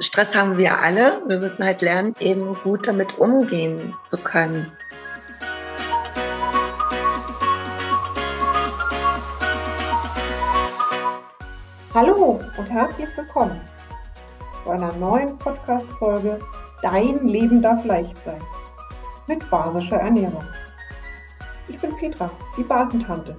Stress 0.00 0.32
haben 0.32 0.56
wir 0.56 0.78
alle. 0.80 1.22
Wir 1.26 1.40
müssen 1.40 1.64
halt 1.64 1.82
lernen, 1.82 2.14
eben 2.20 2.54
gut 2.62 2.86
damit 2.86 3.18
umgehen 3.18 3.94
zu 4.04 4.16
können. 4.16 4.70
Hallo 11.94 12.40
und 12.56 12.70
herzlich 12.70 13.08
willkommen 13.16 13.60
zu 14.62 14.70
einer 14.70 14.92
neuen 14.94 15.36
Podcast-Folge 15.38 16.38
Dein 16.80 17.26
Leben 17.26 17.60
darf 17.60 17.84
leicht 17.84 18.16
sein 18.22 18.40
mit 19.26 19.50
basischer 19.50 19.96
Ernährung. 19.96 20.44
Ich 21.66 21.76
bin 21.78 21.90
Petra, 21.96 22.30
die 22.56 22.62
Basentante. 22.62 23.36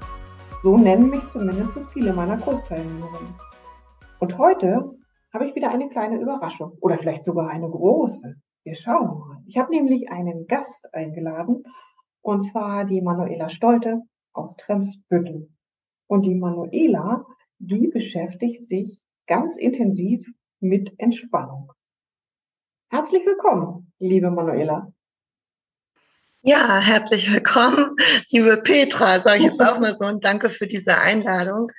So 0.61 0.77
nennen 0.77 1.09
mich 1.09 1.25
zumindest 1.27 1.73
viele 1.93 2.11
meiner 2.11 2.37
Kursteilnehmerinnen. 2.37 3.33
Und 4.19 4.37
heute 4.37 4.98
habe 5.33 5.47
ich 5.47 5.55
wieder 5.55 5.69
eine 5.69 5.89
kleine 5.89 6.19
Überraschung 6.19 6.77
oder 6.81 6.97
vielleicht 6.97 7.23
sogar 7.23 7.49
eine 7.49 7.69
große. 7.69 8.35
Wir 8.63 8.75
schauen 8.75 9.19
mal. 9.19 9.43
Ich 9.45 9.57
habe 9.57 9.71
nämlich 9.71 10.09
einen 10.09 10.47
Gast 10.47 10.93
eingeladen 10.93 11.63
und 12.21 12.41
zwar 12.41 12.85
die 12.85 13.01
Manuela 13.01 13.49
Stolte 13.49 14.01
aus 14.33 14.55
Tremsbüttel. 14.55 15.49
Und 16.07 16.25
die 16.25 16.35
Manuela, 16.35 17.25
die 17.59 17.87
beschäftigt 17.87 18.65
sich 18.65 19.01
ganz 19.27 19.57
intensiv 19.57 20.25
mit 20.59 20.93
Entspannung. 20.99 21.71
Herzlich 22.89 23.25
willkommen, 23.25 23.93
liebe 23.99 24.31
Manuela. 24.31 24.91
Ja, 26.41 26.79
herzlich 26.79 27.33
willkommen, 27.33 27.97
liebe 28.29 28.55
Petra, 28.63 29.19
sage 29.19 29.39
ich 29.39 29.43
jetzt 29.43 29.61
auch 29.61 29.77
mal 29.77 29.97
so 29.99 30.07
und 30.07 30.23
danke 30.23 30.49
für 30.49 30.67
diese 30.67 30.97
Einladung 30.97 31.69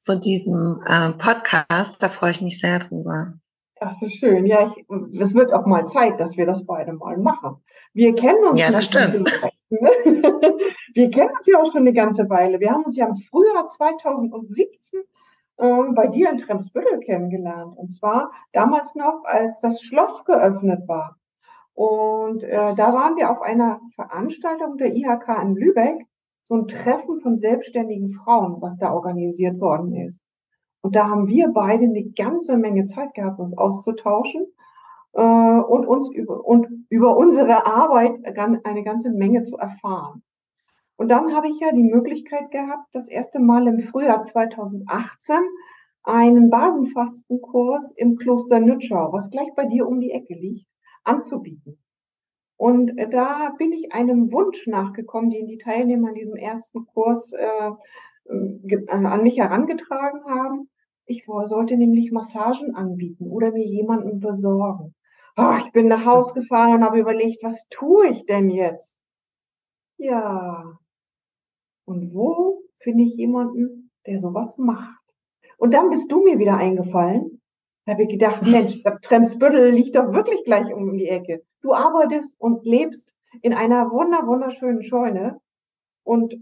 zu 0.00 0.18
diesem 0.18 0.82
äh, 0.84 1.10
Podcast. 1.10 1.94
Da 2.00 2.08
freue 2.08 2.32
ich 2.32 2.40
mich 2.40 2.60
sehr 2.60 2.80
drüber. 2.80 3.34
Das 3.76 4.02
ist 4.02 4.16
schön. 4.16 4.44
Ja, 4.44 4.74
ich, 4.76 4.84
es 5.20 5.34
wird 5.34 5.52
auch 5.52 5.66
mal 5.66 5.86
Zeit, 5.86 6.18
dass 6.18 6.36
wir 6.36 6.46
das 6.46 6.66
beide 6.66 6.94
mal 6.94 7.16
machen. 7.16 7.62
Wir 7.94 8.12
kennen 8.16 8.44
uns. 8.44 8.60
Ja, 8.60 8.72
das 8.72 8.86
stimmt. 8.86 9.30
Ne? 9.70 9.90
Wir 10.94 11.10
kennen 11.10 11.30
uns 11.38 11.46
ja 11.46 11.58
auch 11.58 11.70
schon 11.70 11.82
eine 11.82 11.92
ganze 11.92 12.28
Weile. 12.30 12.58
Wir 12.58 12.70
haben 12.70 12.84
uns 12.84 12.96
ja 12.96 13.06
im 13.06 13.16
Frühjahr 13.16 13.68
2017 13.68 15.00
äh, 15.58 15.82
bei 15.94 16.06
dir 16.06 16.30
in 16.30 16.38
Tremsbüttel 16.38 17.00
kennengelernt. 17.00 17.76
Und 17.76 17.90
zwar 17.90 18.32
damals 18.52 18.94
noch, 18.94 19.24
als 19.24 19.60
das 19.60 19.82
Schloss 19.82 20.24
geöffnet 20.24 20.88
war. 20.88 21.17
Und 21.78 22.42
äh, 22.42 22.74
da 22.74 22.92
waren 22.92 23.14
wir 23.14 23.30
auf 23.30 23.40
einer 23.40 23.80
Veranstaltung 23.94 24.78
der 24.78 24.96
IHK 24.96 25.28
in 25.44 25.54
Lübeck, 25.54 26.04
so 26.42 26.56
ein 26.56 26.66
Treffen 26.66 27.20
von 27.20 27.36
selbstständigen 27.36 28.10
Frauen, 28.10 28.60
was 28.60 28.78
da 28.78 28.92
organisiert 28.92 29.60
worden 29.60 29.94
ist. 29.94 30.20
Und 30.82 30.96
da 30.96 31.08
haben 31.08 31.28
wir 31.28 31.50
beide 31.52 31.84
eine 31.84 32.02
ganze 32.16 32.56
Menge 32.56 32.86
Zeit 32.86 33.14
gehabt, 33.14 33.38
uns 33.38 33.56
auszutauschen 33.56 34.44
äh, 35.12 35.22
und 35.22 35.86
uns 35.86 36.10
über, 36.12 36.44
und 36.44 36.66
über 36.88 37.16
unsere 37.16 37.64
Arbeit 37.64 38.18
eine 38.24 38.82
ganze 38.82 39.10
Menge 39.10 39.44
zu 39.44 39.56
erfahren. 39.56 40.24
Und 40.96 41.12
dann 41.12 41.32
habe 41.32 41.46
ich 41.46 41.60
ja 41.60 41.70
die 41.70 41.84
Möglichkeit 41.84 42.50
gehabt, 42.50 42.88
das 42.90 43.06
erste 43.08 43.38
Mal 43.38 43.68
im 43.68 43.78
Frühjahr 43.78 44.22
2018 44.22 45.36
einen 46.02 46.50
Basenfastenkurs 46.50 47.92
im 47.94 48.16
Kloster 48.16 48.58
Nütschau, 48.58 49.12
was 49.12 49.30
gleich 49.30 49.54
bei 49.54 49.66
dir 49.66 49.86
um 49.86 50.00
die 50.00 50.10
Ecke 50.10 50.34
liegt, 50.34 50.66
anzubieten. 51.08 51.78
Und 52.56 52.98
äh, 52.98 53.08
da 53.08 53.54
bin 53.56 53.72
ich 53.72 53.92
einem 53.92 54.32
Wunsch 54.32 54.66
nachgekommen, 54.66 55.30
den 55.30 55.46
die 55.46 55.58
Teilnehmer 55.58 56.10
in 56.10 56.14
diesem 56.16 56.36
ersten 56.36 56.86
Kurs 56.86 57.32
äh, 57.32 57.70
äh, 58.28 58.86
an 58.88 59.22
mich 59.22 59.38
herangetragen 59.38 60.24
haben. 60.24 60.68
Ich 61.06 61.24
sollte 61.24 61.76
nämlich 61.76 62.12
Massagen 62.12 62.74
anbieten 62.74 63.30
oder 63.30 63.52
mir 63.52 63.64
jemanden 63.64 64.20
besorgen. 64.20 64.94
Oh, 65.38 65.54
ich 65.60 65.72
bin 65.72 65.86
nach 65.86 66.04
Hause 66.04 66.34
gefahren 66.34 66.74
und 66.74 66.84
habe 66.84 66.98
überlegt, 66.98 67.42
was 67.42 67.66
tue 67.70 68.08
ich 68.08 68.26
denn 68.26 68.50
jetzt? 68.50 68.94
Ja. 69.96 70.78
Und 71.86 72.12
wo 72.12 72.62
finde 72.76 73.04
ich 73.04 73.14
jemanden, 73.14 73.90
der 74.06 74.18
sowas 74.18 74.58
macht? 74.58 75.00
Und 75.56 75.72
dann 75.74 75.90
bist 75.90 76.10
du 76.12 76.22
mir 76.22 76.38
wieder 76.38 76.56
eingefallen 76.56 77.37
da 77.88 77.94
habe 77.94 78.02
ich 78.02 78.10
gedacht, 78.10 78.46
Mensch, 78.46 78.82
das 78.82 79.00
Tremsbüttel 79.00 79.70
liegt 79.70 79.96
doch 79.96 80.12
wirklich 80.12 80.44
gleich 80.44 80.74
um 80.74 80.98
die 80.98 81.08
Ecke. 81.08 81.42
Du 81.62 81.72
arbeitest 81.72 82.34
und 82.38 82.66
lebst 82.66 83.14
in 83.40 83.54
einer 83.54 83.90
wunder, 83.90 84.26
wunderschönen 84.26 84.82
Scheune. 84.82 85.40
Und 86.04 86.36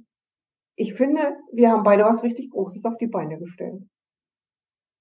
ich 0.75 0.95
finde, 0.95 1.37
wir 1.53 1.71
haben 1.71 1.85
beide 1.85 2.03
was 2.03 2.25
richtig 2.25 2.51
Großes 2.51 2.85
auf 2.85 2.97
die 2.97 3.07
Beine 3.07 3.39
gestellt. 3.39 3.81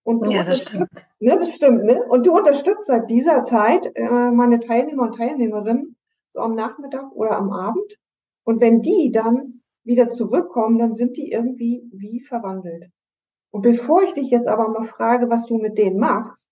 Und 0.04 0.32
ja, 0.32 0.44
das 0.44 0.60
stimmt. 0.60 1.08
Ne, 1.20 1.36
das 1.36 1.50
stimmt, 1.50 1.84
ne? 1.84 2.04
Und 2.10 2.28
du 2.28 2.38
unterstützt 2.38 2.86
seit 2.86 3.10
dieser 3.10 3.44
Zeit 3.44 3.90
äh, 3.96 4.30
meine 4.30 4.60
Teilnehmer 4.60 5.02
und 5.02 5.16
Teilnehmerinnen 5.16 5.96
so 6.32 6.42
am 6.42 6.54
Nachmittag 6.54 7.12
oder 7.14 7.38
am 7.38 7.50
Abend. 7.50 7.98
Und 8.44 8.62
wenn 8.62 8.84
die 8.84 9.12
dann 9.12 9.64
wieder 9.84 10.12
zurückkommen, 10.12 10.78
dann 10.78 10.94
sind 10.94 11.18
die 11.18 11.32
irgendwie 11.32 11.90
wie 11.92 12.20
verwandelt. 12.20 12.92
Und 13.56 13.62
bevor 13.62 14.04
ich 14.04 14.14
dich 14.14 14.32
jetzt 14.32 14.50
aber 14.50 14.68
mal 14.68 14.84
frage, 14.84 15.30
was 15.30 15.46
du 15.46 15.58
mit 15.58 15.78
denen 15.78 15.98
machst, 15.98 16.50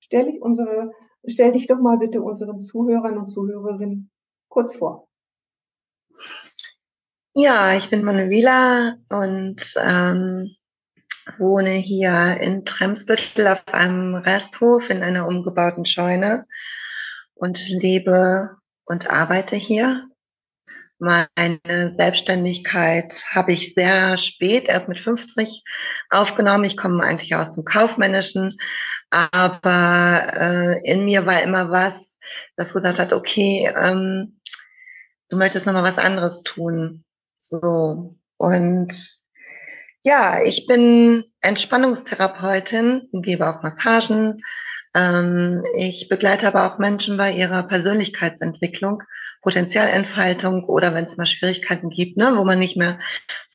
stell 0.00 0.28
ich 0.28 0.42
unsere, 0.42 0.92
stell 1.26 1.52
dich 1.52 1.66
doch 1.66 1.78
mal 1.78 1.96
bitte 1.96 2.20
unseren 2.20 2.60
Zuhörern 2.60 3.16
und 3.16 3.28
Zuhörerinnen 3.28 4.10
kurz 4.50 4.76
vor. 4.76 5.08
Ja, 7.32 7.74
ich 7.74 7.88
bin 7.88 8.04
Manuela 8.04 8.98
und 9.08 9.62
ähm, 9.82 10.54
wohne 11.38 11.70
hier 11.70 12.36
in 12.42 12.66
Tremsbüttel 12.66 13.46
auf 13.46 13.64
einem 13.72 14.14
Resthof 14.14 14.90
in 14.90 15.02
einer 15.02 15.26
umgebauten 15.26 15.86
Scheune 15.86 16.44
und 17.32 17.66
lebe 17.70 18.58
und 18.84 19.08
arbeite 19.08 19.56
hier 19.56 20.06
meine 21.02 21.92
Selbstständigkeit 21.96 23.24
habe 23.32 23.52
ich 23.52 23.74
sehr 23.74 24.16
spät, 24.16 24.68
erst 24.68 24.88
mit 24.88 25.00
50 25.00 25.64
aufgenommen. 26.10 26.64
Ich 26.64 26.76
komme 26.76 27.02
eigentlich 27.02 27.34
aus 27.34 27.50
dem 27.50 27.64
Kaufmännischen, 27.64 28.56
aber 29.10 30.26
äh, 30.36 30.90
in 30.90 31.04
mir 31.04 31.26
war 31.26 31.42
immer 31.42 31.70
was, 31.70 32.16
das 32.56 32.72
gesagt 32.72 33.00
hat, 33.00 33.12
okay, 33.12 33.68
ähm, 33.76 34.40
du 35.28 35.36
möchtest 35.36 35.66
nochmal 35.66 35.82
was 35.82 35.98
anderes 35.98 36.42
tun. 36.42 37.04
So. 37.38 38.16
Und 38.36 39.18
ja, 40.04 40.40
ich 40.44 40.68
bin 40.68 41.24
Entspannungstherapeutin, 41.40 43.08
gebe 43.12 43.48
auch 43.48 43.64
Massagen, 43.64 44.40
ich 44.94 46.08
begleite 46.10 46.46
aber 46.46 46.66
auch 46.66 46.78
Menschen 46.78 47.16
bei 47.16 47.32
ihrer 47.32 47.62
Persönlichkeitsentwicklung, 47.62 49.02
Potenzialentfaltung 49.40 50.64
oder 50.64 50.94
wenn 50.94 51.06
es 51.06 51.16
mal 51.16 51.26
Schwierigkeiten 51.26 51.88
gibt, 51.88 52.18
ne, 52.18 52.32
wo 52.36 52.44
man 52.44 52.58
nicht 52.58 52.76
mehr 52.76 52.98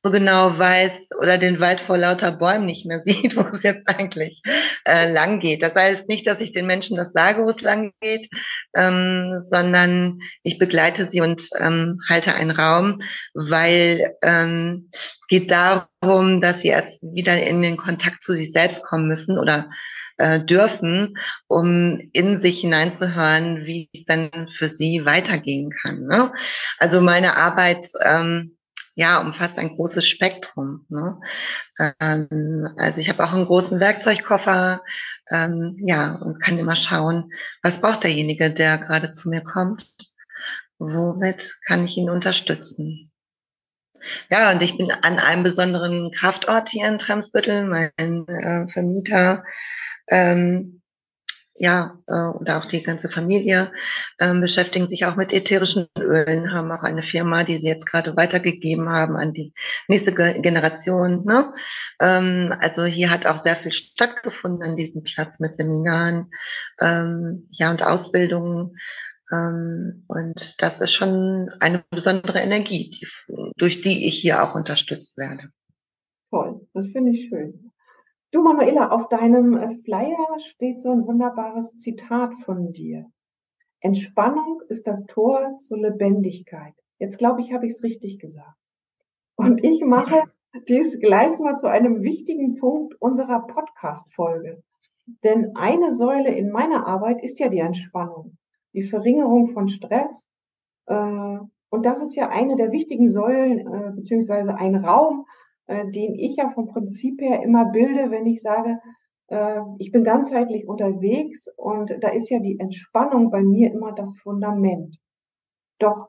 so 0.03 0.11
genau 0.11 0.57
weiß 0.57 1.09
oder 1.21 1.37
den 1.37 1.59
Wald 1.59 1.79
vor 1.79 1.97
lauter 1.97 2.31
Bäumen 2.31 2.65
nicht 2.65 2.85
mehr 2.85 3.01
sieht, 3.05 3.35
wo 3.35 3.41
es 3.41 3.63
jetzt 3.63 3.87
eigentlich 3.87 4.41
äh, 4.85 5.11
lang 5.11 5.39
geht. 5.39 5.61
Das 5.61 5.75
heißt 5.75 6.07
nicht, 6.09 6.25
dass 6.27 6.41
ich 6.41 6.51
den 6.51 6.65
Menschen 6.65 6.97
das 6.97 7.11
sage, 7.13 7.43
wo 7.43 7.49
es 7.49 7.61
lang 7.61 7.93
geht, 8.01 8.29
ähm, 8.75 9.33
sondern 9.49 10.19
ich 10.43 10.57
begleite 10.57 11.09
sie 11.09 11.21
und 11.21 11.49
ähm, 11.59 11.99
halte 12.09 12.33
einen 12.33 12.51
Raum, 12.51 12.99
weil 13.33 14.15
ähm, 14.23 14.89
es 14.91 15.27
geht 15.27 15.51
darum, 15.51 16.41
dass 16.41 16.61
sie 16.61 16.69
erst 16.69 16.99
wieder 17.01 17.41
in 17.41 17.61
den 17.61 17.77
Kontakt 17.77 18.23
zu 18.23 18.33
sich 18.33 18.51
selbst 18.51 18.83
kommen 18.83 19.07
müssen 19.07 19.37
oder 19.37 19.69
äh, 20.17 20.39
dürfen, 20.39 21.17
um 21.47 21.97
in 22.13 22.39
sich 22.39 22.61
hineinzuhören, 22.61 23.65
wie 23.65 23.89
es 23.93 24.05
dann 24.05 24.49
für 24.49 24.69
sie 24.69 25.05
weitergehen 25.05 25.71
kann. 25.81 26.05
Ne? 26.05 26.31
Also 26.79 27.01
meine 27.01 27.37
Arbeit 27.37 27.87
ähm, 28.03 28.57
ja, 28.97 29.19
umfasst 29.19 29.59
ein 29.59 29.75
großes 29.75 30.07
Spektrum. 30.07 30.85
Ne? 30.89 31.19
Ähm, 32.01 32.67
also 32.77 32.99
ich 32.99 33.09
habe 33.09 33.23
auch 33.23 33.31
einen 33.31 33.45
großen 33.45 33.79
Werkzeugkoffer, 33.79 34.81
ähm, 35.29 35.75
ja, 35.85 36.15
und 36.15 36.41
kann 36.41 36.57
immer 36.57 36.75
schauen, 36.75 37.31
was 37.61 37.79
braucht 37.79 38.03
derjenige, 38.03 38.49
der 38.49 38.79
gerade 38.79 39.11
zu 39.11 39.29
mir 39.29 39.41
kommt, 39.41 39.87
womit 40.79 41.57
kann 41.67 41.85
ich 41.85 41.95
ihn 41.97 42.09
unterstützen. 42.09 43.06
Ja, 44.29 44.51
und 44.51 44.61
ich 44.61 44.77
bin 44.77 44.91
an 44.91 45.19
einem 45.19 45.43
besonderen 45.43 46.11
Kraftort 46.11 46.69
hier 46.69 46.87
in 46.87 46.97
Tremsbüttel. 46.97 47.65
Mein 47.65 48.27
äh, 48.27 48.67
Vermieter 48.67 49.43
ähm, 50.09 50.81
ja, 51.59 51.97
äh, 52.07 52.13
oder 52.13 52.57
auch 52.57 52.65
die 52.65 52.83
ganze 52.83 53.09
Familie 53.09 53.71
ähm, 54.19 54.41
beschäftigen 54.41 54.87
sich 54.87 55.05
auch 55.05 55.15
mit 55.15 55.33
ätherischen 55.33 55.87
Ölen, 55.99 56.53
haben 56.53 56.71
auch 56.71 56.83
eine 56.83 57.01
Firma, 57.01 57.43
die 57.43 57.57
sie 57.57 57.67
jetzt 57.67 57.87
gerade 57.87 58.15
weitergegeben 58.15 58.89
haben 58.89 59.15
an 59.17 59.33
die 59.33 59.53
nächste 59.87 60.13
Ge 60.13 60.39
Generation. 60.39 61.25
Ne? 61.25 61.51
Ähm, 61.99 62.53
also 62.59 62.85
hier 62.85 63.09
hat 63.09 63.25
auch 63.25 63.37
sehr 63.37 63.55
viel 63.55 63.71
stattgefunden 63.71 64.63
an 64.63 64.75
diesem 64.75 65.03
Platz 65.03 65.39
mit 65.39 65.55
Seminaren, 65.55 66.29
ähm, 66.79 67.47
ja 67.49 67.71
und 67.71 67.83
Ausbildungen. 67.83 68.75
Ähm, 69.31 70.05
und 70.07 70.61
das 70.61 70.81
ist 70.81 70.93
schon 70.93 71.49
eine 71.59 71.83
besondere 71.89 72.39
Energie, 72.39 72.89
die, 72.89 73.07
durch 73.57 73.81
die 73.81 74.07
ich 74.07 74.19
hier 74.19 74.43
auch 74.43 74.55
unterstützt 74.55 75.17
werde. 75.17 75.49
Toll, 76.29 76.67
das 76.73 76.89
finde 76.89 77.11
ich 77.11 77.27
schön. 77.29 77.71
Du, 78.31 78.43
Manuela, 78.43 78.89
auf 78.91 79.07
deinem 79.07 79.57
äh, 79.57 79.75
Flyer 79.77 80.39
steht 80.39 80.81
so 80.81 80.91
ein 80.91 81.05
wunderbares 81.05 81.77
Zitat 81.77 82.33
von 82.35 82.73
dir. 82.73 83.09
Entspannung 83.79 84.61
ist 84.67 84.87
das 84.87 85.05
Tor 85.05 85.57
zur 85.59 85.77
Lebendigkeit. 85.77 86.73
Jetzt 86.99 87.17
glaube 87.17 87.41
ich, 87.41 87.53
habe 87.53 87.65
ich 87.65 87.73
es 87.73 87.83
richtig 87.83 88.19
gesagt. 88.19 88.57
Und 89.35 89.63
ich 89.63 89.83
mache 89.85 90.23
dies 90.67 90.99
gleich 90.99 91.37
mal 91.39 91.57
zu 91.57 91.67
einem 91.67 92.03
wichtigen 92.03 92.55
Punkt 92.55 92.95
unserer 92.99 93.45
Podcast-Folge. 93.45 94.63
Denn 95.23 95.55
eine 95.55 95.93
Säule 95.93 96.33
in 96.35 96.49
meiner 96.49 96.85
Arbeit 96.87 97.23
ist 97.23 97.39
ja 97.39 97.49
die 97.49 97.59
Entspannung, 97.59 98.37
die 98.77 98.83
Verringerung 98.83 99.47
von 99.47 99.67
Stress. 99.67 100.27
Äh, 100.85 101.39
und 101.69 101.85
das 101.85 102.01
ist 102.01 102.15
ja 102.15 102.29
eine 102.29 102.55
der 102.55 102.71
wichtigen 102.71 103.09
Säulen, 103.09 103.59
äh, 103.59 103.91
beziehungsweise 103.95 104.55
ein 104.55 104.75
Raum, 104.75 105.25
äh, 105.65 105.89
den 105.89 106.13
ich 106.13 106.35
ja 106.37 106.49
vom 106.49 106.67
Prinzip 106.67 107.19
her 107.19 107.41
immer 107.41 107.65
bilde, 107.65 108.11
wenn 108.11 108.25
ich 108.25 108.41
sage, 108.41 108.79
ich 109.77 109.91
bin 109.91 110.05
ganzheitlich 110.05 110.69
unterwegs 110.69 111.49
und 111.57 111.97
da 111.99 112.07
ist 112.07 112.29
ja 112.29 112.39
die 112.39 112.61
Entspannung 112.61 113.29
bei 113.29 113.43
mir 113.43 113.73
immer 113.73 113.91
das 113.91 114.15
Fundament. 114.15 114.95
Doch, 115.79 116.07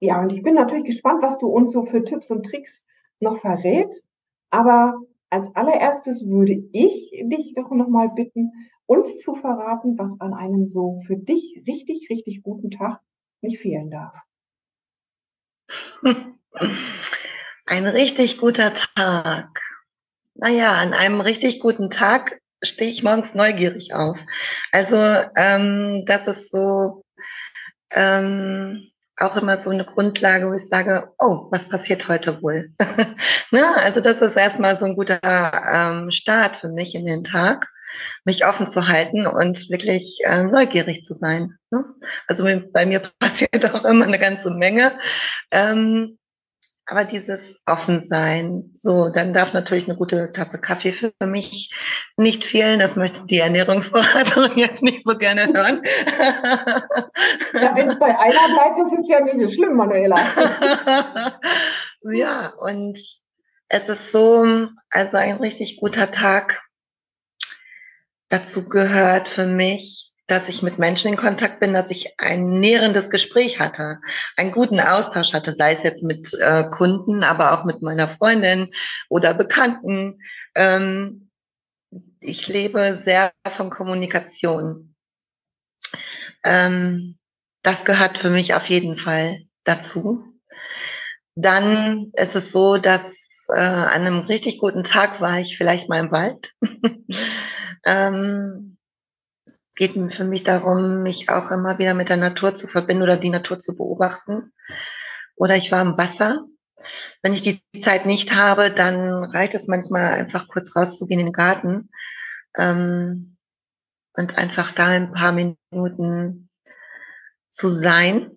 ja, 0.00 0.22
und 0.22 0.32
ich 0.32 0.42
bin 0.42 0.54
natürlich 0.54 0.84
gespannt, 0.86 1.22
was 1.22 1.36
du 1.36 1.48
uns 1.48 1.70
so 1.70 1.82
für 1.82 2.04
Tipps 2.04 2.30
und 2.30 2.46
Tricks 2.46 2.86
noch 3.20 3.36
verrätst. 3.36 4.06
Aber 4.48 4.94
als 5.28 5.54
allererstes 5.54 6.26
würde 6.26 6.54
ich 6.72 7.10
dich 7.26 7.52
doch 7.54 7.70
nochmal 7.72 8.08
bitten, 8.08 8.52
uns 8.88 9.18
zu 9.20 9.34
verraten, 9.34 9.98
was 9.98 10.18
an 10.20 10.32
einem 10.32 10.66
so 10.66 10.98
für 11.06 11.16
dich 11.16 11.62
richtig, 11.68 12.08
richtig 12.10 12.42
guten 12.42 12.70
Tag 12.70 13.00
nicht 13.42 13.60
fehlen 13.60 13.90
darf. 13.90 14.18
Ein 17.66 17.86
richtig 17.86 18.38
guter 18.38 18.72
Tag. 18.72 19.60
Naja, 20.34 20.72
an 20.72 20.94
einem 20.94 21.20
richtig 21.20 21.60
guten 21.60 21.90
Tag 21.90 22.40
stehe 22.62 22.90
ich 22.90 23.02
morgens 23.02 23.34
neugierig 23.34 23.92
auf. 23.94 24.18
Also 24.72 24.96
ähm, 25.36 26.04
das 26.06 26.26
ist 26.26 26.50
so 26.50 27.04
ähm, 27.92 28.90
auch 29.18 29.36
immer 29.36 29.58
so 29.58 29.68
eine 29.68 29.84
Grundlage, 29.84 30.48
wo 30.48 30.54
ich 30.54 30.66
sage, 30.66 31.12
oh, 31.18 31.48
was 31.50 31.68
passiert 31.68 32.08
heute 32.08 32.40
wohl? 32.40 32.72
ne? 33.50 33.64
Also 33.84 34.00
das 34.00 34.22
ist 34.22 34.36
erstmal 34.36 34.78
so 34.78 34.86
ein 34.86 34.96
guter 34.96 35.20
ähm, 35.22 36.10
Start 36.10 36.56
für 36.56 36.70
mich 36.70 36.94
in 36.94 37.04
den 37.04 37.22
Tag, 37.22 37.68
mich 38.24 38.46
offen 38.46 38.68
zu 38.68 38.88
halten 38.88 39.26
und 39.26 39.70
wirklich 39.70 40.20
äh, 40.24 40.44
neugierig 40.44 41.04
zu 41.04 41.14
sein. 41.14 41.58
Ne? 41.70 41.84
Also 42.26 42.44
bei 42.72 42.86
mir 42.86 43.00
passiert 43.18 43.74
auch 43.74 43.84
immer 43.84 44.04
eine 44.04 44.18
ganze 44.18 44.50
Menge. 44.50 44.92
Ähm, 45.50 46.18
aber 46.90 47.04
dieses 47.04 47.60
Offensein, 47.66 48.70
so, 48.72 49.10
dann 49.10 49.34
darf 49.34 49.52
natürlich 49.52 49.86
eine 49.86 49.96
gute 49.98 50.32
Tasse 50.32 50.58
Kaffee 50.58 50.92
für 50.92 51.12
mich 51.20 51.70
nicht 52.16 52.44
fehlen. 52.44 52.80
Das 52.80 52.96
möchte 52.96 53.26
die 53.26 53.40
Ernährungsberaterin 53.40 54.52
jetzt 54.56 54.82
nicht 54.82 55.04
so 55.04 55.18
gerne 55.18 55.52
hören. 55.52 55.82
Ja, 57.52 57.76
wenn 57.76 57.90
es 57.90 57.98
bei 57.98 58.18
einer 58.18 58.54
bleibt, 58.54 58.78
das 58.78 58.98
ist 58.98 59.08
ja 59.10 59.20
nicht 59.20 59.38
so 59.38 59.50
schlimm, 59.50 59.76
Manuela. 59.76 60.16
ja, 62.10 62.54
und 62.58 62.98
es 63.68 63.88
ist 63.88 64.10
so, 64.10 64.46
also 64.90 65.16
ein 65.18 65.36
richtig 65.36 65.76
guter 65.76 66.10
Tag. 66.10 66.62
Dazu 68.28 68.68
gehört 68.68 69.28
für 69.28 69.46
mich 69.46 70.08
dass 70.28 70.48
ich 70.50 70.62
mit 70.62 70.78
Menschen 70.78 71.08
in 71.08 71.16
Kontakt 71.16 71.58
bin, 71.58 71.72
dass 71.72 71.90
ich 71.90 72.14
ein 72.18 72.50
nährendes 72.50 73.08
Gespräch 73.08 73.58
hatte, 73.58 73.98
einen 74.36 74.52
guten 74.52 74.78
Austausch 74.78 75.32
hatte, 75.32 75.54
sei 75.54 75.72
es 75.72 75.82
jetzt 75.82 76.02
mit 76.02 76.32
äh, 76.34 76.64
Kunden, 76.64 77.24
aber 77.24 77.52
auch 77.52 77.64
mit 77.64 77.80
meiner 77.80 78.08
Freundin 78.08 78.70
oder 79.08 79.32
Bekannten. 79.32 80.20
Ähm, 80.54 81.30
ich 82.20 82.46
lebe 82.46 83.00
sehr 83.02 83.32
von 83.56 83.70
Kommunikation. 83.70 84.94
Ähm, 86.44 87.18
das 87.62 87.84
gehört 87.86 88.18
für 88.18 88.30
mich 88.30 88.54
auf 88.54 88.68
jeden 88.68 88.98
Fall 88.98 89.40
dazu. 89.64 90.24
Dann 91.36 92.12
ist 92.14 92.36
es 92.36 92.52
so, 92.52 92.76
dass 92.76 93.17
äh, 93.48 93.60
an 93.60 94.06
einem 94.06 94.20
richtig 94.20 94.58
guten 94.58 94.84
Tag 94.84 95.20
war 95.20 95.38
ich 95.38 95.56
vielleicht 95.56 95.88
mal 95.88 96.00
im 96.00 96.12
Wald. 96.12 96.54
ähm, 97.86 98.76
geht 99.76 100.12
für 100.12 100.24
mich 100.24 100.42
darum, 100.42 101.02
mich 101.02 101.30
auch 101.30 101.50
immer 101.50 101.78
wieder 101.78 101.94
mit 101.94 102.08
der 102.08 102.16
Natur 102.16 102.54
zu 102.54 102.66
verbinden 102.66 103.04
oder 103.04 103.16
die 103.16 103.30
Natur 103.30 103.58
zu 103.58 103.76
beobachten. 103.76 104.52
Oder 105.36 105.56
ich 105.56 105.70
war 105.70 105.80
im 105.82 105.96
Wasser. 105.96 106.44
Wenn 107.22 107.32
ich 107.32 107.42
die 107.42 107.62
Zeit 107.80 108.04
nicht 108.04 108.34
habe, 108.34 108.70
dann 108.70 109.24
reicht 109.24 109.54
es 109.54 109.66
manchmal 109.68 110.12
einfach 110.14 110.48
kurz 110.48 110.74
rauszugehen 110.76 111.20
in 111.20 111.26
den 111.26 111.32
Garten 111.32 111.90
ähm, 112.56 113.36
und 114.14 114.36
einfach 114.36 114.72
da 114.72 114.86
ein 114.88 115.12
paar 115.12 115.32
Minuten 115.32 116.50
zu 117.50 117.68
sein, 117.68 118.30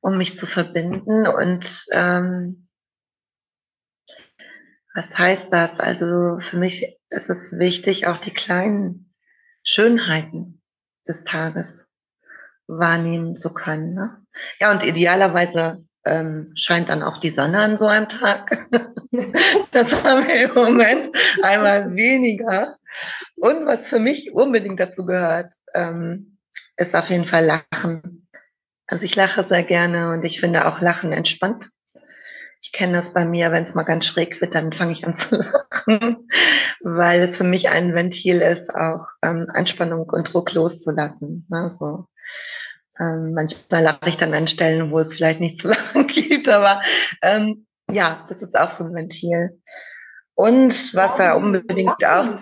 um 0.00 0.18
mich 0.18 0.34
zu 0.34 0.46
verbinden. 0.46 1.26
Und 1.26 1.84
ähm, 1.92 2.63
was 4.94 5.18
heißt 5.18 5.52
das? 5.52 5.80
Also 5.80 6.38
für 6.38 6.56
mich 6.56 6.98
ist 7.10 7.28
es 7.28 7.58
wichtig, 7.58 8.06
auch 8.06 8.18
die 8.18 8.32
kleinen 8.32 9.12
Schönheiten 9.64 10.62
des 11.06 11.24
Tages 11.24 11.86
wahrnehmen 12.66 13.34
zu 13.34 13.52
können. 13.52 13.94
Ne? 13.94 14.24
Ja, 14.60 14.70
und 14.70 14.86
idealerweise 14.86 15.84
ähm, 16.06 16.50
scheint 16.54 16.88
dann 16.88 17.02
auch 17.02 17.18
die 17.18 17.30
Sonne 17.30 17.58
an 17.58 17.76
so 17.76 17.86
einem 17.86 18.08
Tag. 18.08 18.56
das 19.72 20.04
haben 20.04 20.26
wir 20.26 20.48
im 20.48 20.54
Moment 20.54 21.16
einmal 21.42 21.94
weniger. 21.94 22.76
Und 23.36 23.66
was 23.66 23.88
für 23.88 23.98
mich 23.98 24.32
unbedingt 24.32 24.80
dazu 24.80 25.04
gehört, 25.04 25.52
ähm, 25.74 26.38
ist 26.76 26.94
auf 26.94 27.10
jeden 27.10 27.24
Fall 27.24 27.44
Lachen. 27.44 28.28
Also 28.86 29.04
ich 29.04 29.16
lache 29.16 29.42
sehr 29.44 29.62
gerne 29.62 30.10
und 30.10 30.24
ich 30.24 30.40
finde 30.40 30.66
auch 30.66 30.80
Lachen 30.80 31.12
entspannt. 31.12 31.70
Ich 32.64 32.72
kenne 32.72 32.94
das 32.94 33.12
bei 33.12 33.26
mir, 33.26 33.52
wenn 33.52 33.64
es 33.64 33.74
mal 33.74 33.82
ganz 33.82 34.06
schräg 34.06 34.40
wird, 34.40 34.54
dann 34.54 34.72
fange 34.72 34.92
ich 34.92 35.06
an 35.06 35.12
zu 35.12 35.36
lachen, 35.36 36.26
weil 36.80 37.20
es 37.20 37.36
für 37.36 37.44
mich 37.44 37.68
ein 37.68 37.94
Ventil 37.94 38.40
ist, 38.40 38.74
auch 38.74 39.04
ähm, 39.22 39.48
Anspannung 39.52 40.08
und 40.08 40.32
Druck 40.32 40.54
loszulassen. 40.54 41.46
Ne? 41.50 41.70
So. 41.70 42.06
Ähm, 42.98 43.34
manchmal 43.34 43.82
lache 43.82 44.08
ich 44.08 44.16
dann 44.16 44.32
an 44.32 44.48
Stellen, 44.48 44.90
wo 44.90 44.98
es 44.98 45.12
vielleicht 45.12 45.40
nicht 45.40 45.60
zu 45.60 45.68
lachen 45.68 46.06
gibt, 46.06 46.48
aber 46.48 46.80
ähm, 47.20 47.66
ja, 47.90 48.24
das 48.30 48.40
ist 48.40 48.58
auch 48.58 48.70
so 48.70 48.84
ein 48.84 48.94
Ventil. 48.94 49.60
Und 50.34 50.94
was 50.94 51.16
da 51.16 51.34
unbedingt 51.34 52.02
auch 52.06 52.34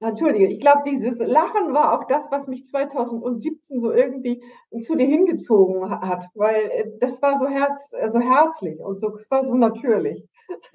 Entschuldige, 0.00 0.46
ich 0.48 0.60
glaube, 0.60 0.82
dieses 0.84 1.18
Lachen 1.20 1.72
war 1.72 1.98
auch 1.98 2.06
das, 2.06 2.24
was 2.30 2.46
mich 2.48 2.66
2017 2.66 3.80
so 3.80 3.92
irgendwie 3.92 4.42
zu 4.82 4.94
dir 4.94 5.06
hingezogen 5.06 5.90
hat, 5.90 6.26
weil 6.34 6.66
äh, 6.66 6.84
das 7.00 7.22
war 7.22 7.38
so, 7.38 7.48
herz, 7.48 7.92
äh, 7.98 8.10
so 8.10 8.20
herzlich 8.20 8.78
und 8.78 9.00
so, 9.00 9.16
es 9.16 9.30
war 9.30 9.44
so 9.44 9.54
natürlich. 9.54 10.28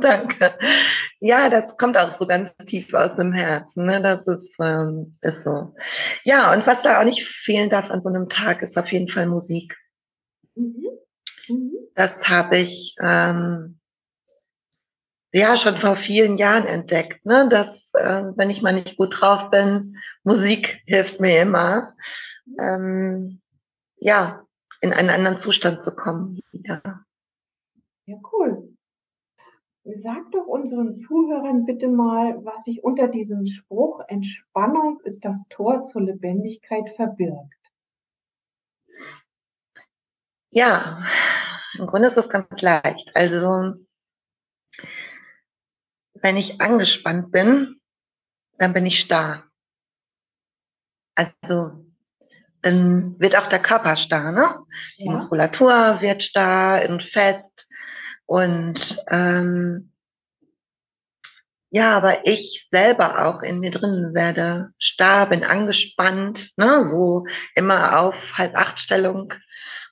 Danke. 0.00 0.52
Ja, 1.20 1.48
das 1.50 1.76
kommt 1.76 1.98
auch 1.98 2.12
so 2.12 2.26
ganz 2.26 2.56
tief 2.56 2.94
aus 2.94 3.14
dem 3.16 3.32
Herzen. 3.32 3.86
Ne? 3.86 4.00
Das 4.00 4.26
ist, 4.26 4.54
ähm, 4.60 5.12
ist 5.22 5.44
so. 5.44 5.74
Ja, 6.24 6.52
und 6.54 6.66
was 6.66 6.82
da 6.82 7.00
auch 7.00 7.04
nicht 7.04 7.24
fehlen 7.24 7.68
darf 7.68 7.90
an 7.90 8.00
so 8.00 8.08
einem 8.08 8.28
Tag, 8.28 8.62
ist 8.62 8.78
auf 8.78 8.90
jeden 8.92 9.08
Fall 9.08 9.26
Musik. 9.26 9.76
Mhm. 10.54 10.86
Mhm. 11.48 11.72
Das 11.94 12.28
habe 12.28 12.56
ich 12.56 12.96
ähm, 13.00 13.78
ja 15.32 15.56
schon 15.56 15.76
vor 15.76 15.96
vielen 15.96 16.36
Jahren 16.36 16.66
entdeckt, 16.66 17.24
ne? 17.24 17.48
dass 17.48 17.90
äh, 17.94 18.24
wenn 18.36 18.50
ich 18.50 18.62
mal 18.62 18.72
nicht 18.72 18.96
gut 18.96 19.20
drauf 19.20 19.50
bin, 19.50 19.96
Musik 20.24 20.82
hilft 20.86 21.20
mir 21.20 21.42
immer, 21.42 21.94
ähm, 22.58 23.40
ja, 23.98 24.44
in 24.80 24.92
einen 24.92 25.10
anderen 25.10 25.38
Zustand 25.38 25.82
zu 25.82 25.94
kommen. 25.94 26.40
Ja, 26.52 26.80
ja 28.06 28.16
cool. 28.32 28.76
Sag 30.02 30.32
doch 30.32 30.46
unseren 30.46 30.94
Zuhörern 30.94 31.64
bitte 31.64 31.86
mal, 31.88 32.44
was 32.44 32.64
sich 32.64 32.82
unter 32.82 33.06
diesem 33.06 33.46
Spruch 33.46 34.00
Entspannung 34.08 35.00
ist 35.04 35.24
das 35.24 35.44
Tor 35.48 35.84
zur 35.84 36.02
Lebendigkeit 36.02 36.90
verbirgt. 36.90 37.54
Ja, 40.50 41.04
im 41.78 41.86
Grunde 41.86 42.08
ist 42.08 42.16
es 42.16 42.28
ganz 42.28 42.60
leicht. 42.62 43.14
Also 43.14 43.85
wenn 46.26 46.36
ich 46.36 46.60
angespannt 46.60 47.30
bin, 47.30 47.80
dann 48.58 48.72
bin 48.72 48.84
ich 48.84 48.98
starr. 48.98 49.44
Also 51.14 51.86
dann 52.62 53.14
wird 53.20 53.38
auch 53.38 53.46
der 53.46 53.60
Körper 53.60 53.94
starr, 53.94 54.32
ne? 54.32 54.58
Die 54.98 55.04
ja. 55.04 55.12
Muskulatur 55.12 56.00
wird 56.00 56.24
starr 56.24 56.90
und 56.90 57.04
fest. 57.04 57.68
Und 58.24 58.98
ähm, 59.08 59.92
ja, 61.70 61.96
aber 61.96 62.26
ich 62.26 62.66
selber 62.72 63.26
auch 63.26 63.42
in 63.42 63.60
mir 63.60 63.70
drin 63.70 64.10
werde 64.12 64.70
starr, 64.78 65.28
bin 65.28 65.44
angespannt, 65.44 66.50
ne? 66.56 66.84
so 66.90 67.24
immer 67.54 68.00
auf 68.00 68.36
halb 68.36 68.56
acht 68.58 68.80
Stellung, 68.80 69.32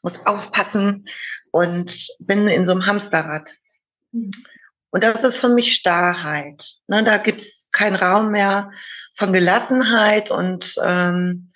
muss 0.02 0.26
aufpassen 0.26 1.06
und 1.52 2.08
bin 2.18 2.48
in 2.48 2.66
so 2.66 2.72
einem 2.72 2.86
Hamsterrad. 2.86 3.54
Mhm. 4.10 4.32
Und 4.94 5.02
das 5.02 5.24
ist 5.24 5.40
für 5.40 5.48
mich 5.48 5.74
Starrheit. 5.74 6.76
Ne, 6.86 7.02
da 7.02 7.16
gibt's 7.16 7.68
keinen 7.72 7.96
Raum 7.96 8.30
mehr 8.30 8.70
von 9.16 9.32
Gelassenheit 9.32 10.30
und 10.30 10.76
ähm, 10.84 11.50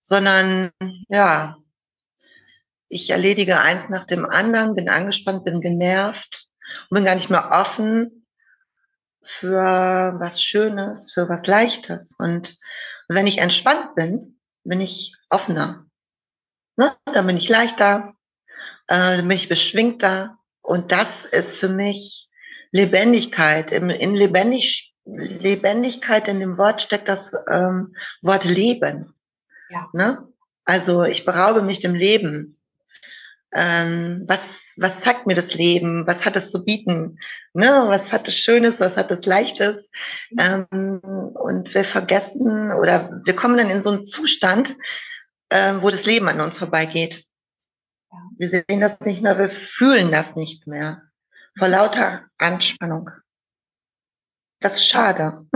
sondern 0.00 0.70
ja, 1.10 1.58
ich 2.88 3.10
erledige 3.10 3.60
eins 3.60 3.90
nach 3.90 4.06
dem 4.06 4.24
anderen, 4.24 4.74
bin 4.74 4.88
angespannt, 4.88 5.44
bin 5.44 5.60
genervt 5.60 6.46
und 6.88 6.94
bin 6.94 7.04
gar 7.04 7.14
nicht 7.14 7.28
mehr 7.28 7.50
offen 7.52 8.26
für 9.22 10.16
was 10.18 10.42
Schönes, 10.42 11.12
für 11.12 11.28
was 11.28 11.46
Leichtes. 11.46 12.14
Und 12.16 12.56
wenn 13.06 13.26
ich 13.26 13.36
entspannt 13.36 13.96
bin, 13.96 14.40
bin 14.64 14.80
ich 14.80 15.14
offener. 15.28 15.84
Ne? 16.76 16.96
Dann 17.04 17.26
bin 17.26 17.36
ich 17.36 17.50
leichter, 17.50 18.14
äh, 18.86 19.18
dann 19.18 19.28
bin 19.28 19.36
ich 19.36 19.50
beschwingter. 19.50 20.38
Und 20.62 20.90
das 20.90 21.26
ist 21.26 21.58
für 21.58 21.68
mich 21.68 22.27
Lebendigkeit. 22.72 23.72
In, 23.72 23.90
in 23.90 24.14
Lebendig, 24.14 24.94
Lebendigkeit 25.04 26.28
in 26.28 26.40
dem 26.40 26.58
Wort 26.58 26.82
steckt 26.82 27.08
das 27.08 27.32
ähm, 27.48 27.94
Wort 28.22 28.44
Leben. 28.44 29.14
Ja. 29.70 29.88
Ne? 29.92 30.28
Also 30.64 31.04
ich 31.04 31.24
beraube 31.24 31.62
mich 31.62 31.80
dem 31.80 31.94
Leben. 31.94 32.58
Ähm, 33.52 34.24
was, 34.26 34.40
was 34.76 35.00
zeigt 35.00 35.26
mir 35.26 35.34
das 35.34 35.54
Leben? 35.54 36.06
Was 36.06 36.24
hat 36.24 36.36
es 36.36 36.50
zu 36.50 36.64
bieten? 36.64 37.18
Ne? 37.54 37.84
Was 37.86 38.12
hat 38.12 38.28
es 38.28 38.36
Schönes? 38.36 38.78
Was 38.80 38.96
hat 38.96 39.10
es 39.10 39.24
Leichtes? 39.24 39.90
Mhm. 40.30 40.66
Ähm, 40.70 41.00
und 41.34 41.74
wir 41.74 41.84
vergessen 41.84 42.72
oder 42.72 43.20
wir 43.24 43.34
kommen 43.34 43.56
dann 43.56 43.70
in 43.70 43.82
so 43.82 43.90
einen 43.90 44.06
Zustand, 44.06 44.76
äh, 45.48 45.74
wo 45.80 45.90
das 45.90 46.04
Leben 46.04 46.28
an 46.28 46.40
uns 46.40 46.58
vorbeigeht. 46.58 47.24
Ja. 48.12 48.18
Wir 48.36 48.48
sehen 48.50 48.80
das 48.80 49.00
nicht 49.00 49.22
mehr, 49.22 49.38
wir 49.38 49.48
fühlen 49.48 50.10
das 50.10 50.36
nicht 50.36 50.66
mehr. 50.66 51.07
Vor 51.58 51.68
lauter 51.68 52.24
Anspannung. 52.38 53.10
Das 54.60 54.74
ist 54.74 54.88
schade. 54.88 55.46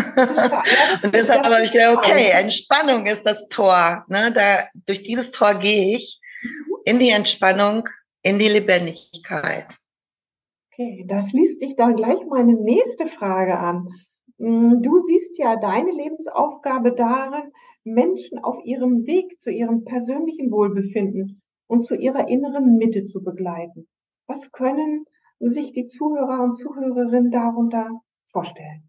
und 1.02 1.14
deshalb 1.14 1.44
habe 1.44 1.64
ich 1.64 1.72
gedacht, 1.72 1.98
okay, 1.98 2.30
Entspannung 2.30 3.06
ist 3.06 3.24
das 3.24 3.48
Tor. 3.48 4.04
Ne? 4.08 4.32
Da, 4.32 4.68
durch 4.86 5.02
dieses 5.02 5.30
Tor 5.30 5.54
gehe 5.54 5.96
ich 5.96 6.20
mhm. 6.42 6.76
in 6.84 6.98
die 6.98 7.10
Entspannung, 7.10 7.88
in 8.22 8.38
die 8.38 8.48
Lebendigkeit. 8.48 9.66
Okay, 10.72 11.04
da 11.06 11.22
schließt 11.22 11.60
sich 11.60 11.76
dann 11.76 11.96
gleich 11.96 12.18
meine 12.28 12.54
nächste 12.54 13.06
Frage 13.06 13.58
an. 13.58 13.88
Mm, 14.38 14.82
du 14.82 15.00
siehst 15.00 15.36
ja 15.38 15.56
deine 15.56 15.90
Lebensaufgabe 15.90 16.94
darin, 16.94 17.52
Menschen 17.84 18.38
auf 18.38 18.58
ihrem 18.64 19.06
Weg 19.06 19.40
zu 19.40 19.50
ihrem 19.50 19.84
persönlichen 19.84 20.50
Wohlbefinden 20.50 21.42
und 21.66 21.84
zu 21.84 21.94
ihrer 21.96 22.28
inneren 22.28 22.76
Mitte 22.76 23.04
zu 23.04 23.22
begleiten. 23.22 23.88
Was 24.26 24.52
können 24.52 25.04
sich 25.50 25.72
die 25.72 25.86
Zuhörer 25.86 26.42
und 26.42 26.56
Zuhörerinnen 26.56 27.30
darunter 27.30 28.00
vorstellen? 28.26 28.88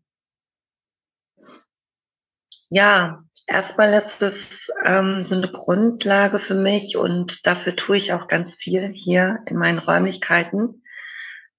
Ja, 2.69 3.23
erstmal 3.47 3.93
ist 3.93 4.21
es 4.21 4.71
ähm, 4.83 5.21
so 5.23 5.35
eine 5.35 5.51
Grundlage 5.51 6.39
für 6.39 6.55
mich 6.55 6.97
und 6.97 7.45
dafür 7.45 7.75
tue 7.75 7.97
ich 7.97 8.13
auch 8.13 8.27
ganz 8.27 8.55
viel 8.55 8.91
hier 8.93 9.39
in 9.47 9.57
meinen 9.57 9.79
Räumlichkeiten, 9.79 10.83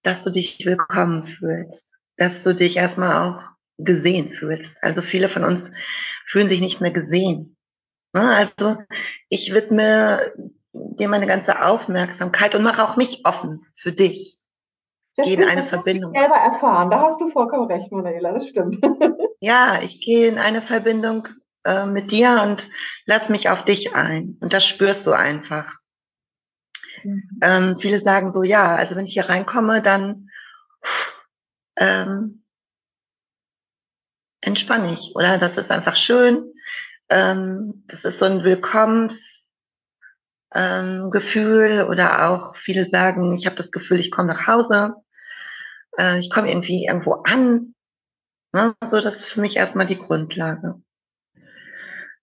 dass 0.02 0.24
du 0.24 0.30
dich 0.30 0.64
willkommen 0.64 1.24
fühlst, 1.24 1.88
dass 2.16 2.42
du 2.42 2.54
dich 2.54 2.76
erstmal 2.76 3.28
auch 3.28 3.42
gesehen 3.78 4.32
fühlst. 4.32 4.76
Also 4.82 5.02
viele 5.02 5.28
von 5.28 5.44
uns 5.44 5.72
fühlen 6.26 6.48
sich 6.48 6.60
nicht 6.60 6.80
mehr 6.80 6.92
gesehen. 6.92 7.56
Ne? 8.12 8.22
Also 8.22 8.78
ich 9.28 9.52
widme 9.52 10.20
dir 10.72 11.08
meine 11.08 11.26
ganze 11.26 11.64
Aufmerksamkeit 11.64 12.54
und 12.54 12.62
mache 12.62 12.82
auch 12.82 12.96
mich 12.96 13.22
offen 13.24 13.66
für 13.76 13.92
dich. 13.92 14.40
Das 15.16 15.26
gehe 15.26 15.36
in 15.36 15.48
eine 15.48 15.60
das 15.60 15.70
Verbindung. 15.70 16.12
Du 16.12 16.18
selber 16.18 16.36
erfahren. 16.36 16.90
Da 16.90 17.00
hast 17.00 17.20
du 17.20 17.28
vollkommen 17.28 17.70
recht, 17.70 17.92
Manuela. 17.92 18.32
Das 18.32 18.48
stimmt. 18.48 18.78
Ja, 19.40 19.78
ich 19.82 20.00
gehe 20.00 20.26
in 20.26 20.38
eine 20.38 20.62
Verbindung 20.62 21.28
äh, 21.66 21.84
mit 21.84 22.10
dir 22.10 22.40
und 22.44 22.66
lass 23.04 23.28
mich 23.28 23.50
auf 23.50 23.62
dich 23.62 23.94
ein. 23.94 24.38
Und 24.40 24.54
das 24.54 24.64
spürst 24.64 25.06
du 25.06 25.12
einfach. 25.12 25.70
Mhm. 27.02 27.40
Ähm, 27.42 27.76
viele 27.78 28.00
sagen 28.00 28.32
so, 28.32 28.42
ja, 28.42 28.74
also 28.74 28.96
wenn 28.96 29.04
ich 29.04 29.12
hier 29.12 29.28
reinkomme, 29.28 29.82
dann 29.82 30.30
ähm, 31.76 32.42
entspanne 34.40 34.94
ich. 34.94 35.12
Oder 35.14 35.36
das 35.36 35.58
ist 35.58 35.70
einfach 35.70 35.96
schön. 35.96 36.52
Ähm, 37.10 37.84
das 37.86 38.04
ist 38.04 38.18
so 38.18 38.24
ein 38.24 38.44
Willkommensgefühl. 38.44 39.20
Ähm, 40.54 41.88
oder 41.88 42.30
auch 42.30 42.56
viele 42.56 42.86
sagen, 42.86 43.32
ich 43.32 43.44
habe 43.46 43.56
das 43.56 43.70
Gefühl, 43.70 44.00
ich 44.00 44.10
komme 44.10 44.28
nach 44.28 44.46
Hause. 44.46 44.94
Äh, 45.98 46.18
ich 46.18 46.30
komme 46.30 46.48
irgendwie 46.48 46.86
irgendwo 46.86 47.22
an. 47.24 47.74
Ne? 48.52 48.74
So, 48.84 49.00
das 49.00 49.16
ist 49.16 49.26
für 49.26 49.40
mich 49.40 49.56
erstmal 49.56 49.86
die 49.86 49.98
Grundlage. 49.98 50.80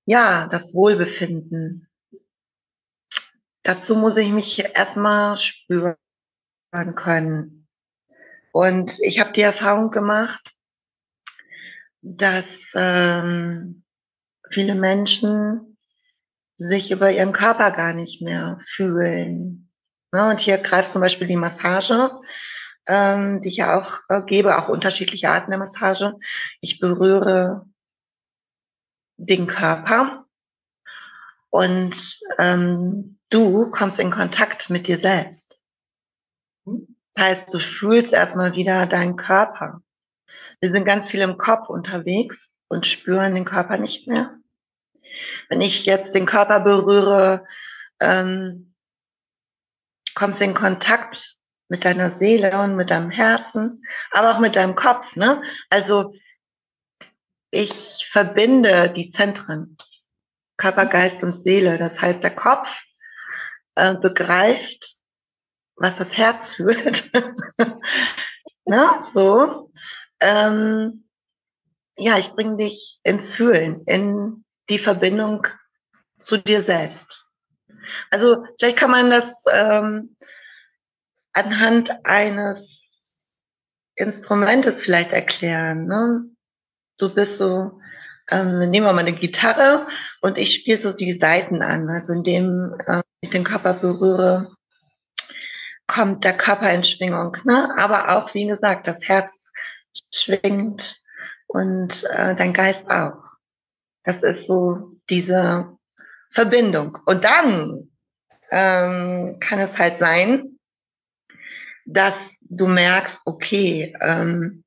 Ja, 0.05 0.47
das 0.47 0.73
Wohlbefinden. 0.73 1.87
Dazu 3.63 3.95
muss 3.95 4.17
ich 4.17 4.29
mich 4.29 4.63
erstmal 4.75 5.37
spüren 5.37 5.95
können. 6.95 7.67
Und 8.53 8.99
ich 9.01 9.19
habe 9.19 9.31
die 9.31 9.41
Erfahrung 9.41 9.91
gemacht, 9.91 10.55
dass 12.01 12.71
ähm, 12.73 13.83
viele 14.49 14.75
Menschen 14.75 15.77
sich 16.57 16.91
über 16.91 17.11
ihren 17.11 17.31
Körper 17.31 17.71
gar 17.71 17.93
nicht 17.93 18.21
mehr 18.21 18.57
fühlen. 18.65 19.71
Ne? 20.11 20.29
Und 20.29 20.39
hier 20.39 20.57
greift 20.57 20.91
zum 20.91 21.01
Beispiel 21.01 21.27
die 21.27 21.37
Massage 21.37 22.11
ähm, 22.87 23.41
die 23.41 23.49
ich 23.49 23.57
ja 23.57 23.79
auch 23.79 23.99
äh, 24.09 24.21
gebe, 24.23 24.57
auch 24.57 24.69
unterschiedliche 24.69 25.29
Arten 25.29 25.51
der 25.51 25.59
Massage. 25.59 26.15
Ich 26.61 26.79
berühre 26.79 27.65
den 29.17 29.47
Körper 29.47 30.25
und 31.49 32.19
ähm, 32.39 33.19
du 33.29 33.69
kommst 33.71 33.99
in 33.99 34.11
Kontakt 34.11 34.69
mit 34.69 34.87
dir 34.87 34.97
selbst. 34.97 35.61
Das 36.65 37.25
heißt, 37.25 37.53
du 37.53 37.59
fühlst 37.59 38.13
erstmal 38.13 38.53
wieder 38.53 38.85
deinen 38.87 39.15
Körper. 39.15 39.81
Wir 40.59 40.71
sind 40.71 40.85
ganz 40.85 41.07
viel 41.07 41.21
im 41.21 41.37
Kopf 41.37 41.69
unterwegs 41.69 42.49
und 42.67 42.87
spüren 42.87 43.35
den 43.35 43.45
Körper 43.45 43.77
nicht 43.77 44.07
mehr. 44.07 44.37
Wenn 45.49 45.61
ich 45.61 45.85
jetzt 45.85 46.15
den 46.15 46.25
Körper 46.25 46.61
berühre, 46.61 47.45
ähm, 47.99 48.73
kommst 50.15 50.39
du 50.39 50.45
in 50.45 50.53
Kontakt 50.53 51.37
mit 51.71 51.85
deiner 51.85 52.11
Seele 52.11 52.59
und 52.59 52.75
mit 52.75 52.91
deinem 52.91 53.09
Herzen, 53.09 53.81
aber 54.11 54.31
auch 54.31 54.39
mit 54.39 54.57
deinem 54.57 54.75
Kopf. 54.75 55.15
Ne? 55.15 55.41
Also 55.69 56.13
ich 57.49 58.05
verbinde 58.11 58.89
die 58.89 59.09
Zentren, 59.09 59.77
Körper, 60.57 60.85
Geist 60.85 61.23
und 61.23 61.41
Seele. 61.41 61.77
Das 61.77 62.01
heißt, 62.01 62.21
der 62.25 62.35
Kopf 62.35 62.77
äh, 63.75 63.95
begreift, 63.95 64.97
was 65.77 65.95
das 65.95 66.17
Herz 66.17 66.55
fühlt. 66.55 67.09
ne? 68.65 68.89
So. 69.13 69.71
Ähm, 70.19 71.07
ja, 71.95 72.17
ich 72.17 72.33
bringe 72.33 72.57
dich 72.57 72.99
ins 73.03 73.33
Fühlen, 73.33 73.83
in 73.85 74.43
die 74.67 74.79
Verbindung 74.79 75.47
zu 76.19 76.35
dir 76.35 76.63
selbst. 76.63 77.29
Also 78.09 78.45
vielleicht 78.59 78.75
kann 78.75 78.91
man 78.91 79.09
das 79.09 79.33
ähm, 79.49 80.17
anhand 81.33 82.05
eines 82.05 82.81
Instrumentes 83.95 84.81
vielleicht 84.81 85.11
erklären. 85.11 85.87
Ne? 85.87 86.25
Du 86.97 87.13
bist 87.13 87.37
so, 87.37 87.79
ähm, 88.29 88.59
nehmen 88.59 88.85
wir 88.85 88.93
mal 88.93 88.99
eine 88.99 89.13
Gitarre 89.13 89.87
und 90.21 90.37
ich 90.37 90.53
spiele 90.53 90.79
so 90.79 90.93
die 90.93 91.13
Seiten 91.13 91.61
an. 91.61 91.89
Also 91.89 92.13
indem 92.13 92.75
äh, 92.85 93.01
ich 93.21 93.29
den 93.29 93.43
Körper 93.43 93.73
berühre, 93.73 94.55
kommt 95.87 96.23
der 96.23 96.37
Körper 96.37 96.71
in 96.73 96.83
Schwingung. 96.83 97.37
Ne? 97.43 97.73
Aber 97.77 98.15
auch, 98.17 98.33
wie 98.33 98.47
gesagt, 98.47 98.87
das 98.87 98.99
Herz 99.01 99.31
schwingt 100.13 101.01
und 101.47 102.03
äh, 102.05 102.35
dein 102.35 102.53
Geist 102.53 102.89
auch. 102.89 103.23
Das 104.03 104.23
ist 104.23 104.47
so 104.47 104.95
diese 105.09 105.77
Verbindung. 106.29 106.97
Und 107.05 107.23
dann 107.25 107.91
ähm, 108.51 109.37
kann 109.39 109.59
es 109.59 109.77
halt 109.77 109.99
sein, 109.99 110.50
dass 111.93 112.15
du 112.41 112.67
merkst, 112.67 113.19
okay, 113.25 113.95
ähm, 114.01 114.63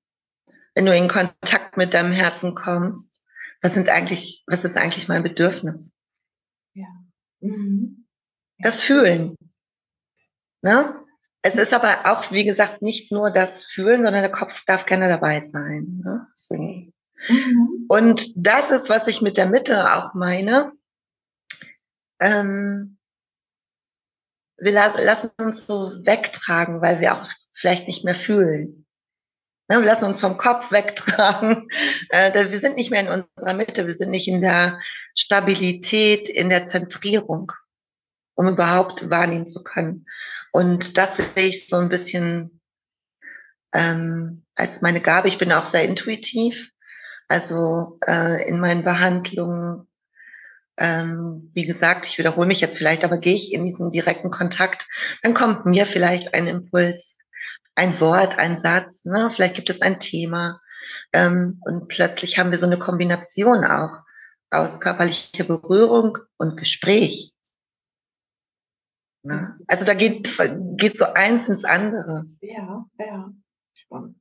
wenn 0.75 0.87
du 0.87 0.97
in 0.97 1.09
Kontakt 1.09 1.76
mit 1.76 1.95
deinem 1.95 2.12
Herzen 2.12 2.54
kommst, 2.54 3.23
was 3.62 3.75
sind 3.75 3.88
eigentlich, 3.88 4.45
was 4.47 4.64
ist 4.64 4.76
eigentlich 4.76 5.09
mein 5.09 5.23
Bedürfnis? 5.23 5.90
Ja. 6.75 6.88
Mhm. 7.40 8.07
Das 8.59 8.83
Fühlen. 8.83 9.37
Ne? 10.62 11.00
Es 11.43 11.54
ist 11.54 11.75
aber 11.75 12.11
auch, 12.11 12.31
wie 12.33 12.45
gesagt, 12.45 12.83
nicht 12.83 13.12
nur 13.12 13.31
das 13.31 13.64
Fühlen, 13.64 14.02
sondern 14.02 14.23
der 14.23 14.33
Kopf 14.33 14.64
darf 14.66 14.87
gerne 14.87 15.09
dabei 15.09 15.40
sein. 15.40 16.02
Ne? 16.04 16.26
So. 16.35 16.54
Mhm. 16.57 17.87
Und 17.88 18.33
das 18.37 18.71
ist, 18.71 18.88
was 18.88 19.07
ich 19.09 19.21
mit 19.21 19.37
der 19.37 19.47
Mitte 19.47 19.95
auch 19.95 20.14
meine. 20.14 20.73
Ähm, 22.21 22.99
wir 24.64 24.73
lassen 24.73 25.30
uns 25.38 25.66
so 25.66 25.92
wegtragen, 26.04 26.80
weil 26.80 27.00
wir 27.00 27.14
auch 27.14 27.28
vielleicht 27.52 27.87
nicht 27.87 28.04
mehr 28.04 28.14
fühlen. 28.14 28.87
Ne, 29.68 29.78
wir 29.78 29.87
lassen 29.87 30.04
uns 30.04 30.21
vom 30.21 30.37
Kopf 30.37 30.73
wegtragen. 30.73 31.68
Äh, 32.11 32.50
wir 32.50 32.61
sind 32.61 32.76
nicht 32.76 32.90
mehr 32.90 33.00
in 33.00 33.09
unserer 33.09 33.54
Mitte, 33.54 33.87
wir 33.87 33.94
sind 33.94 34.11
nicht 34.11 34.28
in 34.28 34.40
der 34.40 34.78
Stabilität, 35.16 36.28
in 36.28 36.49
der 36.49 36.68
Zentrierung, 36.68 37.50
um 38.35 38.47
überhaupt 38.47 39.11
wahrnehmen 39.11 39.49
zu 39.49 39.64
können. 39.64 40.06
Und 40.52 40.97
das 40.97 41.16
sehe 41.35 41.49
ich 41.49 41.66
so 41.66 41.76
ein 41.76 41.88
bisschen 41.88 42.61
ähm, 43.73 44.44
als 44.54 44.80
meine 44.80 45.00
Gabe. 45.00 45.28
Ich 45.28 45.38
bin 45.38 45.50
auch 45.50 45.64
sehr 45.64 45.85
intuitiv. 45.85 46.71
Also 47.26 47.99
äh, 48.06 48.49
in 48.49 48.61
meinen 48.61 48.85
Behandlungen, 48.85 49.88
ähm, 50.78 51.50
wie 51.54 51.66
gesagt, 51.66 52.07
ich 52.07 52.19
wiederhole 52.19 52.47
mich 52.47 52.61
jetzt 52.61 52.78
vielleicht, 52.78 53.04
aber 53.04 53.19
gehe 53.19 53.35
ich 53.35 53.52
in 53.52 53.64
diesen 53.64 53.90
direkten 53.90 54.31
Kontakt, 54.31 54.87
dann 55.23 55.35
kommt 55.35 55.66
mir 55.66 55.87
vielleicht 55.87 56.35
ein 56.35 56.47
Impuls 56.47 57.14
ein 57.76 57.99
Wort, 58.00 58.38
ein 58.38 58.59
Satz, 58.59 59.04
ne? 59.04 59.31
vielleicht 59.31 59.57
gibt 59.57 59.71
es 59.71 59.83
ein 59.83 59.99
Thema. 60.00 60.61
Ähm, 61.12 61.61
und 61.62 61.88
plötzlich 61.88 62.38
haben 62.38 62.50
wir 62.50 62.59
so 62.59 62.66
eine 62.66 62.78
Kombination 62.78 63.64
auch 63.64 64.02
aus 64.50 64.81
körperlicher 64.81 65.45
Berührung 65.45 66.19
und 66.37 66.57
Gespräch. 66.57 67.33
Ne? 69.23 69.59
Also 69.66 69.85
da 69.85 69.95
geht, 69.95 70.31
geht 70.76 70.99
so 70.99 71.07
eins 71.14 71.49
ins 71.49 71.64
andere. 71.64 72.26
Ja, 72.40 72.85
ja, 72.99 73.31
spannend. 73.75 74.21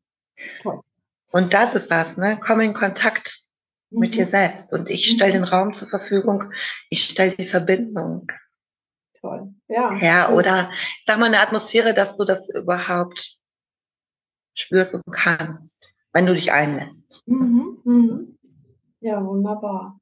Toll. 0.61 0.81
Und 1.31 1.53
das 1.53 1.75
ist 1.75 1.91
das, 1.91 2.15
ne? 2.17 2.39
Komm 2.39 2.61
in 2.61 2.73
Kontakt. 2.73 3.42
Mit 3.93 4.15
dir 4.15 4.27
selbst. 4.27 4.73
Und 4.73 4.89
ich 4.89 5.09
stelle 5.09 5.39
mhm. 5.39 5.43
den 5.43 5.43
Raum 5.45 5.73
zur 5.73 5.87
Verfügung, 5.87 6.45
ich 6.89 7.03
stelle 7.03 7.35
die 7.35 7.45
Verbindung. 7.45 8.27
Toll. 9.19 9.53
Ja. 9.67 9.95
Ja, 9.95 10.29
oder 10.31 10.69
ich 10.71 11.03
sag 11.05 11.19
mal 11.19 11.27
eine 11.27 11.39
Atmosphäre, 11.39 11.93
dass 11.93 12.17
du 12.17 12.25
das 12.25 12.49
überhaupt 12.53 13.39
spürst 14.55 14.95
und 14.95 15.03
kannst, 15.11 15.93
wenn 16.11 16.25
du 16.25 16.33
dich 16.33 16.51
einlässt. 16.51 17.21
Mhm, 17.25 17.77
mhm. 17.83 18.37
Ja, 18.99 19.23
wunderbar. 19.25 19.99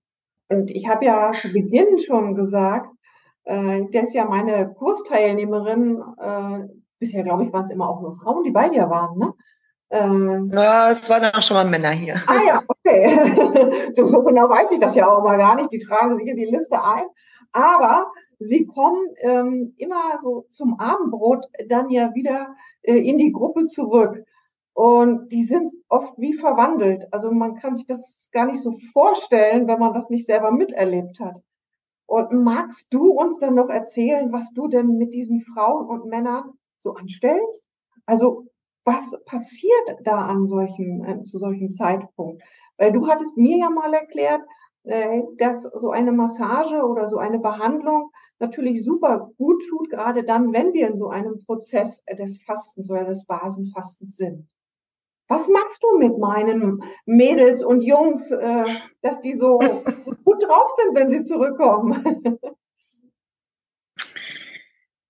Und 0.50 0.69
ich 0.71 0.88
habe 0.88 1.05
ja 1.05 1.31
zu 1.31 1.51
Beginn 1.51 2.00
schon 2.00 2.36
gesagt, 2.36 2.93
äh, 3.45 3.81
das 3.91 4.05
ist 4.05 4.13
ja 4.13 4.25
meine 4.25 4.74
Kursteilnehmerin, 4.74 6.01
äh, 6.17 6.67
bisher 7.00 7.24
glaube 7.24 7.45
ich, 7.45 7.53
waren 7.53 7.63
es 7.63 7.71
immer 7.71 7.89
auch 7.89 8.01
nur 8.01 8.17
Frauen, 8.17 8.43
die 8.43 8.51
bei 8.51 8.69
dir 8.69 8.89
waren, 8.89 9.17
ne? 9.17 9.33
Äh, 9.91 10.55
ja, 10.55 10.91
es 10.91 11.10
waren 11.10 11.25
auch 11.25 11.41
schon 11.41 11.55
mal 11.55 11.65
Männer 11.65 11.89
hier. 11.89 12.15
Ah 12.25 12.41
ja, 12.48 12.63
okay. 12.65 13.91
so 13.95 14.07
genau 14.07 14.50
weiß 14.50 14.71
ich 14.71 14.79
das 14.79 14.95
ja 14.95 15.10
auch 15.10 15.21
mal 15.24 15.38
gar 15.38 15.55
nicht. 15.55 15.71
Die 15.71 15.79
tragen 15.79 16.17
sich 16.17 16.27
in 16.27 16.38
die 16.38 16.45
Liste 16.45 16.81
ein. 16.81 17.03
Aber 17.51 18.10
sie 18.39 18.65
kommen 18.65 19.10
ähm, 19.19 19.74
immer 19.77 20.17
so 20.19 20.45
zum 20.50 20.79
Abendbrot 20.79 21.45
dann 21.67 21.89
ja 21.89 22.15
wieder 22.15 22.55
äh, 22.83 22.95
in 22.95 23.17
die 23.17 23.33
Gruppe 23.33 23.65
zurück. 23.65 24.24
Und 24.74 25.29
die 25.29 25.43
sind 25.43 25.74
oft 25.89 26.17
wie 26.17 26.33
verwandelt. 26.33 27.05
Also 27.12 27.29
man 27.29 27.55
kann 27.55 27.75
sich 27.75 27.86
das 27.86 28.29
gar 28.31 28.45
nicht 28.45 28.63
so 28.63 28.71
vorstellen, 28.93 29.67
wenn 29.67 29.79
man 29.79 29.93
das 29.93 30.10
nicht 30.10 30.25
selber 30.25 30.51
miterlebt 30.51 31.19
hat. 31.19 31.41
Und 32.05 32.31
magst 32.31 32.88
du 32.91 33.12
uns 33.12 33.39
dann 33.39 33.55
noch 33.55 33.69
erzählen, 33.69 34.31
was 34.31 34.53
du 34.53 34.69
denn 34.69 34.98
mit 34.98 35.13
diesen 35.13 35.41
Frauen 35.41 35.88
und 35.88 36.05
Männern 36.05 36.53
so 36.79 36.93
anstellst? 36.93 37.63
Also 38.05 38.45
was 38.83 39.15
passiert 39.25 39.97
da 40.03 40.25
an 40.25 40.47
solchen, 40.47 41.05
äh, 41.05 41.23
zu 41.23 41.38
solchem 41.38 41.71
Zeitpunkt? 41.71 42.43
Weil 42.77 42.91
du 42.91 43.07
hattest 43.07 43.38
mir 43.38 43.57
ja 43.57 43.69
mal 43.69 43.93
erklärt, 43.93 44.41
äh, 44.83 45.21
dass 45.38 45.63
so 45.63 45.91
eine 45.91 46.11
Massage 46.11 46.83
oder 46.83 47.07
so 47.07 47.17
eine 47.17 47.39
Behandlung 47.39 48.11
natürlich 48.39 48.83
super 48.83 49.29
gut 49.38 49.63
tut, 49.69 49.89
gerade 49.89 50.23
dann, 50.23 50.51
wenn 50.51 50.73
wir 50.73 50.88
in 50.88 50.97
so 50.97 51.09
einem 51.09 51.43
Prozess 51.45 52.03
des 52.11 52.43
Fastens 52.43 52.89
oder 52.89 53.05
des 53.05 53.25
Basenfastens 53.25 54.17
sind. 54.17 54.47
Was 55.27 55.47
machst 55.47 55.81
du 55.83 55.97
mit 55.97 56.17
meinen 56.17 56.83
Mädels 57.05 57.63
und 57.63 57.81
Jungs, 57.81 58.31
äh, 58.31 58.65
dass 59.01 59.21
die 59.21 59.35
so 59.35 59.59
gut 60.25 60.43
drauf 60.43 60.69
sind, 60.75 60.95
wenn 60.95 61.10
sie 61.10 61.21
zurückkommen? 61.21 62.38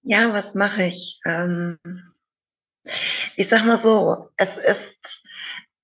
Ja, 0.03 0.33
was 0.33 0.53
mache 0.53 0.83
ich? 0.83 1.19
Ähm, 1.25 1.77
ich 3.35 3.49
sag 3.49 3.65
mal 3.65 3.77
so, 3.77 4.29
es 4.37 4.57
ist 4.57 5.23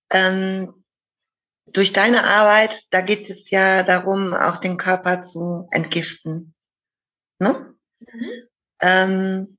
ähm, 0.09 0.83
durch 1.67 1.93
deine 1.93 2.23
Arbeit, 2.23 2.83
da 2.91 3.01
geht 3.01 3.29
es 3.29 3.49
ja 3.49 3.83
darum, 3.83 4.33
auch 4.33 4.57
den 4.57 4.77
Körper 4.77 5.23
zu 5.23 5.67
entgiften. 5.71 6.53
Ne? 7.39 7.75
Mhm. 7.99 8.31
Ähm, 8.81 9.57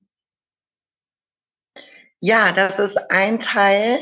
ja, 2.20 2.52
das 2.52 2.78
ist 2.78 3.10
ein 3.10 3.40
Teil 3.40 3.98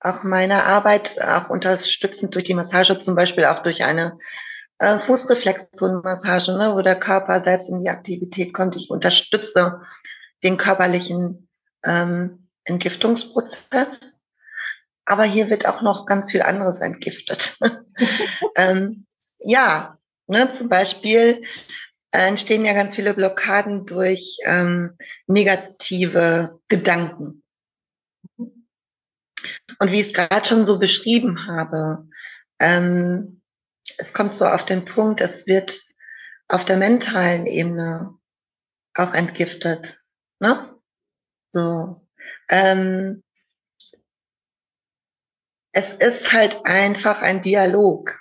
auch 0.00 0.22
meine 0.22 0.64
Arbeit, 0.64 1.20
auch 1.22 1.48
unterstützend 1.48 2.34
durch 2.34 2.44
die 2.44 2.54
Massage, 2.54 2.98
zum 2.98 3.14
Beispiel 3.14 3.46
auch 3.46 3.62
durch 3.62 3.84
eine 3.84 4.18
äh, 4.78 4.98
Fußreflexzonenmassage, 4.98 6.58
ne, 6.58 6.74
wo 6.74 6.82
der 6.82 7.00
Körper 7.00 7.40
selbst 7.40 7.70
in 7.70 7.78
die 7.78 7.88
Aktivität 7.88 8.52
kommt. 8.52 8.76
Ich 8.76 8.90
unterstütze 8.90 9.80
den 10.42 10.58
körperlichen 10.58 11.48
ähm, 11.84 12.43
Entgiftungsprozess. 12.64 14.00
Aber 15.04 15.24
hier 15.24 15.50
wird 15.50 15.66
auch 15.66 15.82
noch 15.82 16.06
ganz 16.06 16.30
viel 16.30 16.42
anderes 16.42 16.80
entgiftet. 16.80 17.58
ähm, 18.56 19.06
ja, 19.38 19.98
ne, 20.26 20.50
zum 20.56 20.68
Beispiel 20.68 21.42
äh, 22.10 22.26
entstehen 22.26 22.64
ja 22.64 22.72
ganz 22.72 22.94
viele 22.94 23.12
Blockaden 23.12 23.86
durch 23.86 24.38
ähm, 24.44 24.96
negative 25.26 26.58
Gedanken. 26.68 27.42
Und 28.36 29.92
wie 29.92 30.00
ich 30.00 30.08
es 30.08 30.14
gerade 30.14 30.46
schon 30.46 30.64
so 30.64 30.78
beschrieben 30.78 31.46
habe, 31.46 32.08
ähm, 32.60 33.42
es 33.98 34.12
kommt 34.12 34.34
so 34.34 34.46
auf 34.46 34.64
den 34.64 34.84
Punkt, 34.84 35.20
es 35.20 35.46
wird 35.46 35.82
auf 36.48 36.64
der 36.64 36.76
mentalen 36.76 37.46
Ebene 37.46 38.14
auch 38.94 39.12
entgiftet. 39.12 40.00
Ne? 40.40 40.74
So. 41.50 42.03
Ähm, 42.48 43.22
es 45.72 45.92
ist 45.92 46.32
halt 46.32 46.64
einfach 46.64 47.22
ein 47.22 47.42
Dialog. 47.42 48.16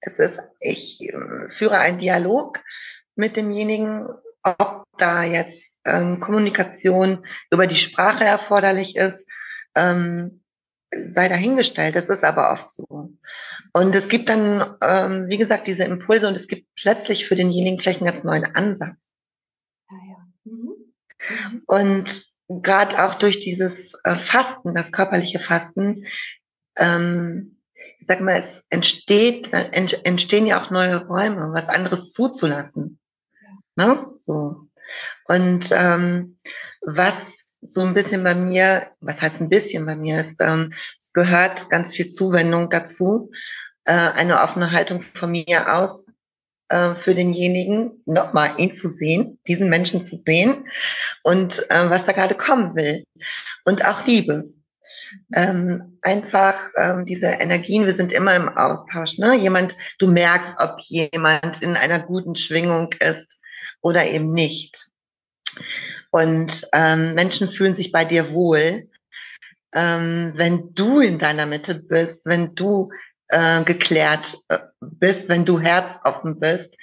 Es 0.00 0.18
ist, 0.18 0.38
ich 0.60 1.00
äh, 1.02 1.48
führe 1.48 1.78
einen 1.78 1.98
Dialog 1.98 2.60
mit 3.16 3.36
demjenigen, 3.36 4.06
ob 4.44 4.84
da 4.98 5.24
jetzt 5.24 5.80
ähm, 5.84 6.20
Kommunikation 6.20 7.26
über 7.50 7.66
die 7.66 7.76
Sprache 7.76 8.24
erforderlich 8.24 8.96
ist, 8.96 9.26
ähm, 9.74 10.42
sei 10.92 11.28
dahingestellt. 11.28 11.96
Das 11.96 12.08
ist 12.08 12.24
aber 12.24 12.52
oft 12.52 12.72
so. 12.72 13.12
Und 13.72 13.94
es 13.94 14.08
gibt 14.08 14.28
dann, 14.28 14.76
ähm, 14.82 15.26
wie 15.28 15.38
gesagt, 15.38 15.66
diese 15.66 15.84
Impulse 15.84 16.28
und 16.28 16.36
es 16.36 16.46
gibt 16.46 16.68
plötzlich 16.76 17.26
für 17.26 17.36
denjenigen 17.36 17.80
vielleicht 17.80 18.00
einen 18.00 18.10
ganz 18.10 18.24
neuen 18.24 18.44
Ansatz. 18.54 18.96
Ja, 19.90 19.96
ja. 20.08 20.26
Mhm. 20.44 20.74
Mhm. 21.50 21.62
Und 21.66 22.27
gerade 22.48 23.04
auch 23.04 23.14
durch 23.14 23.40
dieses 23.40 23.94
äh, 24.04 24.14
Fasten, 24.16 24.74
das 24.74 24.90
körperliche 24.90 25.38
Fasten, 25.38 26.04
ähm, 26.76 27.56
ich 27.98 28.06
sag 28.06 28.20
mal, 28.20 28.38
es 28.38 28.64
entsteht, 28.70 29.52
entstehen 29.52 30.46
ja 30.46 30.60
auch 30.60 30.70
neue 30.70 31.06
Räume, 31.06 31.52
was 31.52 31.68
anderes 31.68 32.12
zuzulassen. 32.12 32.98
Ja. 33.76 33.86
Ne? 33.86 34.06
So. 34.24 34.68
Und 35.26 35.68
ähm, 35.70 36.38
was 36.80 37.14
so 37.60 37.82
ein 37.82 37.94
bisschen 37.94 38.24
bei 38.24 38.34
mir, 38.34 38.86
was 39.00 39.20
heißt 39.20 39.40
ein 39.40 39.48
bisschen 39.48 39.84
bei 39.84 39.96
mir, 39.96 40.20
ist, 40.20 40.40
ähm, 40.40 40.70
es 40.98 41.12
gehört 41.12 41.68
ganz 41.70 41.94
viel 41.94 42.08
Zuwendung 42.08 42.70
dazu, 42.70 43.30
äh, 43.84 43.92
eine 43.92 44.40
offene 44.40 44.70
Haltung 44.72 45.02
von 45.02 45.32
mir 45.32 45.74
aus 45.74 46.06
äh, 46.68 46.94
für 46.94 47.14
denjenigen, 47.14 48.02
nochmal 48.06 48.50
ihn 48.58 48.74
zu 48.74 48.90
sehen, 48.90 49.38
diesen 49.46 49.68
Menschen 49.68 50.02
zu 50.02 50.22
sehen 50.24 50.66
und 51.22 51.58
äh, 51.70 51.90
was 51.90 52.04
da 52.06 52.12
gerade 52.12 52.34
kommen 52.34 52.74
will. 52.74 53.04
Und 53.64 53.84
auch 53.86 54.06
Liebe. 54.06 54.52
Ähm, 55.34 55.98
einfach 56.02 56.56
ähm, 56.76 57.06
diese 57.06 57.26
Energien, 57.26 57.86
wir 57.86 57.94
sind 57.94 58.12
immer 58.12 58.36
im 58.36 58.48
Austausch. 58.48 59.18
Ne? 59.18 59.34
Jemand, 59.36 59.76
du 59.98 60.08
merkst, 60.08 60.56
ob 60.58 60.80
jemand 60.80 61.62
in 61.62 61.76
einer 61.76 61.98
guten 61.98 62.36
Schwingung 62.36 62.92
ist 63.00 63.38
oder 63.80 64.06
eben 64.06 64.30
nicht. 64.30 64.88
Und 66.10 66.66
ähm, 66.72 67.14
Menschen 67.14 67.48
fühlen 67.48 67.74
sich 67.74 67.92
bei 67.92 68.04
dir 68.04 68.32
wohl, 68.32 68.88
ähm, 69.74 70.32
wenn 70.34 70.74
du 70.74 71.00
in 71.00 71.18
deiner 71.18 71.46
Mitte 71.46 71.74
bist, 71.74 72.22
wenn 72.24 72.54
du 72.54 72.90
äh, 73.28 73.62
geklärt 73.64 74.38
äh, 74.48 74.58
bist, 74.80 75.28
wenn 75.28 75.44
du 75.44 75.60
herzoffen 75.60 76.38
bist, 76.38 76.76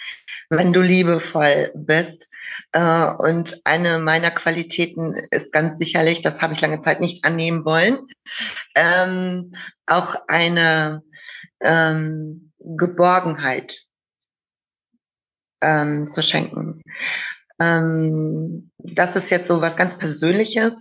wenn 0.50 0.74
du 0.74 0.82
liebevoll 0.82 1.72
bist. 1.76 2.30
Äh, 2.72 3.08
und 3.18 3.62
eine 3.66 4.00
meiner 4.00 4.32
Qualitäten 4.32 5.16
ist 5.32 5.52
ganz 5.52 5.78
sicherlich, 5.80 6.22
das 6.22 6.42
habe 6.42 6.54
ich 6.54 6.62
lange 6.62 6.82
Zeit 6.82 7.00
nicht 7.02 7.26
annehmen 7.26 7.66
wollen, 7.66 8.08
ähm, 8.76 9.52
auch 9.88 10.16
eine 10.28 11.04
ähm, 11.62 12.52
Geborgenheit 12.60 13.82
ähm, 15.62 16.08
zu 16.10 16.22
schenken. 16.22 16.82
Ähm, 17.60 18.72
das 18.78 19.16
ist 19.16 19.30
jetzt 19.30 19.48
so 19.48 19.62
was 19.62 19.76
ganz 19.76 19.98
Persönliches. 19.98 20.74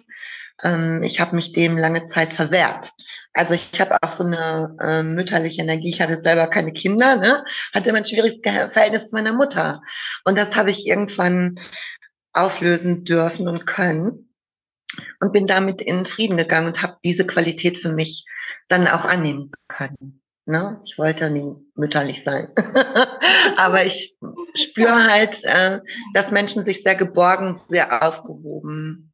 Ähm, 0.62 1.02
ich 1.02 1.20
habe 1.20 1.36
mich 1.36 1.52
dem 1.52 1.76
lange 1.76 2.04
Zeit 2.06 2.34
verwehrt. 2.34 2.90
Also 3.34 3.54
ich 3.54 3.80
habe 3.80 3.96
auch 4.00 4.12
so 4.12 4.24
eine 4.24 4.76
äh, 4.80 5.02
mütterliche 5.02 5.60
Energie. 5.60 5.90
Ich 5.90 6.00
hatte 6.00 6.22
selber 6.22 6.46
keine 6.46 6.72
Kinder, 6.72 7.16
ne? 7.16 7.44
hatte 7.74 7.90
immer 7.90 7.98
ein 7.98 8.06
schwieriges 8.06 8.40
Verhältnis 8.42 9.10
zu 9.10 9.16
meiner 9.16 9.32
Mutter. 9.32 9.82
Und 10.24 10.38
das 10.38 10.54
habe 10.54 10.70
ich 10.70 10.86
irgendwann 10.86 11.56
auflösen 12.32 13.04
dürfen 13.04 13.48
und 13.48 13.66
können 13.66 14.34
und 15.20 15.32
bin 15.32 15.46
damit 15.46 15.82
in 15.82 16.06
Frieden 16.06 16.36
gegangen 16.36 16.68
und 16.68 16.82
habe 16.82 16.96
diese 17.04 17.26
Qualität 17.26 17.78
für 17.78 17.92
mich 17.92 18.24
dann 18.68 18.86
auch 18.86 19.04
annehmen 19.04 19.50
können. 19.68 20.22
Ne? 20.46 20.80
Ich 20.84 20.98
wollte 20.98 21.30
nie 21.30 21.56
mütterlich 21.74 22.22
sein. 22.22 22.48
Aber 23.56 23.84
ich 23.84 24.16
spüre 24.54 25.06
halt, 25.06 25.42
äh, 25.44 25.80
dass 26.12 26.30
Menschen 26.30 26.64
sich 26.64 26.82
sehr 26.82 26.94
geborgen, 26.94 27.58
sehr 27.68 28.06
aufgehoben 28.06 29.12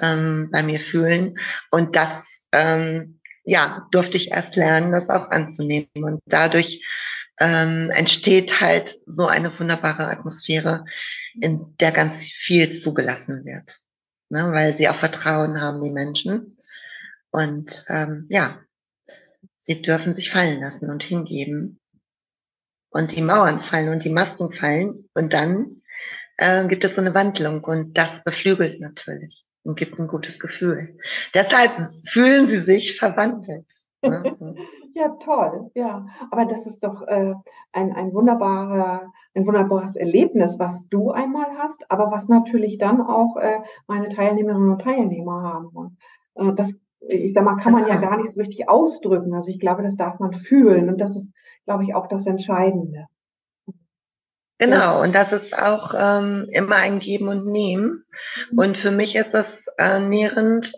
ähm, 0.00 0.48
bei 0.50 0.62
mir 0.62 0.80
fühlen. 0.80 1.38
Und 1.70 1.94
das, 1.94 2.46
ähm, 2.52 3.20
ja, 3.44 3.86
durfte 3.90 4.16
ich 4.16 4.30
erst 4.30 4.56
lernen, 4.56 4.92
das 4.92 5.08
auch 5.08 5.30
anzunehmen. 5.30 5.88
Und 5.94 6.20
dadurch 6.26 6.84
ähm, 7.40 7.90
entsteht 7.90 8.60
halt 8.60 8.98
so 9.06 9.26
eine 9.26 9.58
wunderbare 9.58 10.08
Atmosphäre, 10.08 10.84
in 11.40 11.76
der 11.78 11.92
ganz 11.92 12.24
viel 12.24 12.72
zugelassen 12.72 13.44
wird. 13.44 13.78
Ne? 14.28 14.52
Weil 14.52 14.76
sie 14.76 14.88
auch 14.88 14.94
Vertrauen 14.94 15.60
haben, 15.60 15.80
die 15.80 15.90
Menschen. 15.90 16.58
Und 17.30 17.84
ähm, 17.88 18.26
ja, 18.28 18.60
Sie 19.64 19.80
dürfen 19.80 20.14
sich 20.14 20.30
fallen 20.30 20.60
lassen 20.60 20.90
und 20.90 21.04
hingeben. 21.04 21.80
Und 22.90 23.16
die 23.16 23.22
Mauern 23.22 23.60
fallen 23.60 23.90
und 23.90 24.04
die 24.04 24.10
Masken 24.10 24.52
fallen. 24.52 25.08
Und 25.14 25.32
dann 25.32 25.82
äh, 26.36 26.66
gibt 26.66 26.84
es 26.84 26.96
so 26.96 27.00
eine 27.00 27.14
Wandlung 27.14 27.62
und 27.62 27.96
das 27.96 28.24
beflügelt 28.24 28.80
natürlich 28.80 29.46
und 29.64 29.76
gibt 29.76 29.98
ein 29.98 30.08
gutes 30.08 30.38
Gefühl. 30.38 30.96
Deshalb 31.34 31.70
fühlen 32.08 32.48
sie 32.48 32.58
sich 32.58 32.98
verwandelt. 32.98 33.66
Ne? 34.02 34.22
ja, 34.94 35.08
toll, 35.20 35.70
ja. 35.74 36.06
Aber 36.30 36.44
das 36.44 36.66
ist 36.66 36.80
doch 36.80 37.02
äh, 37.02 37.34
ein, 37.72 37.92
ein, 37.92 38.12
wunderbarer, 38.12 39.12
ein 39.34 39.46
wunderbares 39.46 39.96
Erlebnis, 39.96 40.58
was 40.58 40.88
du 40.88 41.10
einmal 41.10 41.46
hast, 41.58 41.90
aber 41.90 42.10
was 42.10 42.28
natürlich 42.28 42.78
dann 42.78 43.00
auch 43.00 43.36
äh, 43.36 43.60
meine 43.86 44.08
Teilnehmerinnen 44.08 44.70
und 44.70 44.82
Teilnehmer 44.82 45.42
haben. 45.42 45.68
Und, 45.68 45.98
äh, 46.34 46.54
das 46.54 46.74
ich 47.08 47.32
sag 47.32 47.44
mal, 47.44 47.56
kann 47.56 47.72
man 47.72 47.88
ja 47.88 47.96
gar 47.96 48.16
nicht 48.16 48.30
so 48.30 48.40
richtig 48.40 48.68
ausdrücken. 48.68 49.34
Also 49.34 49.48
ich 49.48 49.58
glaube, 49.58 49.82
das 49.82 49.96
darf 49.96 50.20
man 50.20 50.32
fühlen 50.32 50.88
und 50.88 51.00
das 51.00 51.16
ist, 51.16 51.32
glaube 51.64 51.84
ich, 51.84 51.94
auch 51.94 52.06
das 52.06 52.26
Entscheidende. 52.26 53.06
Genau, 54.62 55.02
und 55.02 55.12
das 55.12 55.32
ist 55.32 55.58
auch 55.58 55.92
ähm, 55.98 56.46
immer 56.52 56.76
ein 56.76 57.00
Geben 57.00 57.26
und 57.26 57.46
Nehmen. 57.46 58.04
Mhm. 58.50 58.58
Und 58.58 58.78
für 58.78 58.92
mich 58.92 59.16
ist 59.16 59.34
das 59.34 59.66
äh, 59.76 59.98
nährend, 59.98 60.72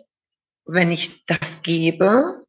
wenn 0.65 0.91
ich 0.91 1.23
das 1.27 1.61
gebe. 1.61 2.43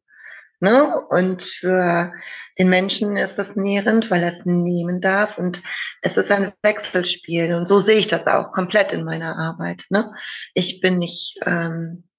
Ne? 0.59 0.99
Und 1.09 1.43
für 1.43 2.11
den 2.57 2.69
Menschen 2.69 3.17
ist 3.17 3.35
das 3.35 3.55
nährend, 3.55 4.09
weil 4.09 4.23
er 4.23 4.33
es 4.33 4.45
nehmen 4.45 4.99
darf. 4.99 5.37
Und 5.37 5.61
es 6.01 6.17
ist 6.17 6.31
ein 6.31 6.53
Wechselspiel. 6.63 7.53
Und 7.53 7.67
so 7.67 7.77
sehe 7.77 7.99
ich 7.99 8.07
das 8.07 8.25
auch 8.25 8.51
komplett 8.51 8.91
in 8.91 9.03
meiner 9.03 9.37
Arbeit. 9.37 9.83
Ne? 9.91 10.11
Ich 10.55 10.81
bin 10.81 10.97
nicht 10.97 11.37
ähm, 11.45 12.09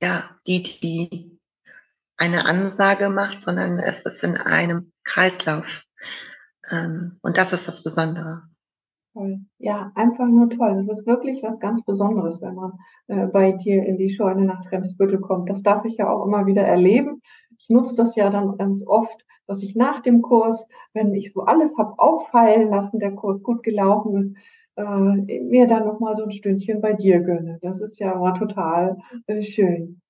ja, 0.00 0.30
die, 0.46 0.62
die 0.62 1.40
eine 2.18 2.46
Ansage 2.46 3.08
macht, 3.08 3.42
sondern 3.42 3.80
es 3.80 4.02
ist 4.02 4.22
in 4.22 4.36
einem 4.36 4.92
Kreislauf. 5.02 5.82
Ähm, 6.70 7.18
und 7.22 7.36
das 7.36 7.52
ist 7.52 7.68
das 7.68 7.82
Besondere. 7.82 8.42
Ja, 9.58 9.90
einfach 9.94 10.26
nur 10.26 10.48
toll. 10.48 10.76
Das 10.76 10.88
ist 10.88 11.06
wirklich 11.06 11.42
was 11.42 11.58
ganz 11.58 11.82
Besonderes, 11.82 12.40
wenn 12.40 12.54
man 12.54 12.72
äh, 13.08 13.26
bei 13.26 13.52
dir 13.52 13.84
in 13.84 13.96
die 13.96 14.10
Scheune 14.10 14.46
nach 14.46 14.64
Tremsbüttel 14.64 15.20
kommt. 15.20 15.50
Das 15.50 15.62
darf 15.62 15.84
ich 15.84 15.96
ja 15.96 16.08
auch 16.08 16.24
immer 16.24 16.46
wieder 16.46 16.62
erleben. 16.62 17.20
Ich 17.58 17.68
nutze 17.68 17.96
das 17.96 18.14
ja 18.14 18.30
dann 18.30 18.56
ganz 18.56 18.82
oft, 18.86 19.24
dass 19.46 19.62
ich 19.62 19.74
nach 19.74 20.00
dem 20.00 20.22
Kurs, 20.22 20.64
wenn 20.92 21.14
ich 21.14 21.32
so 21.32 21.42
alles 21.42 21.72
habe 21.76 21.98
auffallen 21.98 22.70
lassen, 22.70 23.00
der 23.00 23.14
Kurs 23.14 23.42
gut 23.42 23.62
gelaufen 23.62 24.16
ist, 24.16 24.36
äh, 24.76 24.84
mir 24.84 25.66
dann 25.66 25.86
noch 25.86 25.98
mal 25.98 26.14
so 26.14 26.24
ein 26.24 26.30
Stündchen 26.30 26.80
bei 26.80 26.92
dir 26.92 27.20
gönne. 27.20 27.58
Das 27.62 27.80
ist 27.80 27.98
ja 27.98 28.14
mal 28.14 28.34
total 28.34 28.98
äh, 29.26 29.42
schön. 29.42 30.00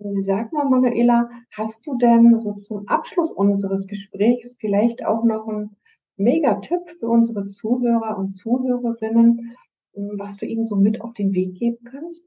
Sag 0.00 0.52
mal, 0.52 0.64
Manuela, 0.64 1.28
hast 1.50 1.86
du 1.86 1.96
denn 1.98 2.38
so 2.38 2.54
zum 2.54 2.88
Abschluss 2.88 3.30
unseres 3.30 3.86
Gesprächs 3.86 4.56
vielleicht 4.58 5.04
auch 5.04 5.24
noch 5.24 5.46
einen 5.46 5.76
Mega-Tipp 6.16 6.88
für 6.98 7.08
unsere 7.08 7.46
Zuhörer 7.46 8.16
und 8.16 8.32
Zuhörerinnen, 8.32 9.56
hm, 9.94 10.12
was 10.18 10.38
du 10.38 10.46
ihnen 10.46 10.64
so 10.64 10.76
mit 10.76 11.00
auf 11.02 11.12
den 11.14 11.34
Weg 11.34 11.54
geben 11.54 11.84
kannst? 11.84 12.24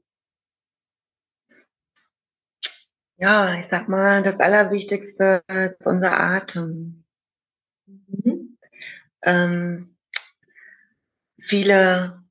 Ja, 3.16 3.58
ich 3.58 3.66
sag 3.66 3.88
mal, 3.88 4.22
das 4.22 4.40
Allerwichtigste 4.40 5.42
ist 5.48 5.86
unser 5.86 6.20
Atem. 6.20 7.04
Mhm. 7.86 8.56
Ähm, 9.22 9.94
Viele 11.46 12.22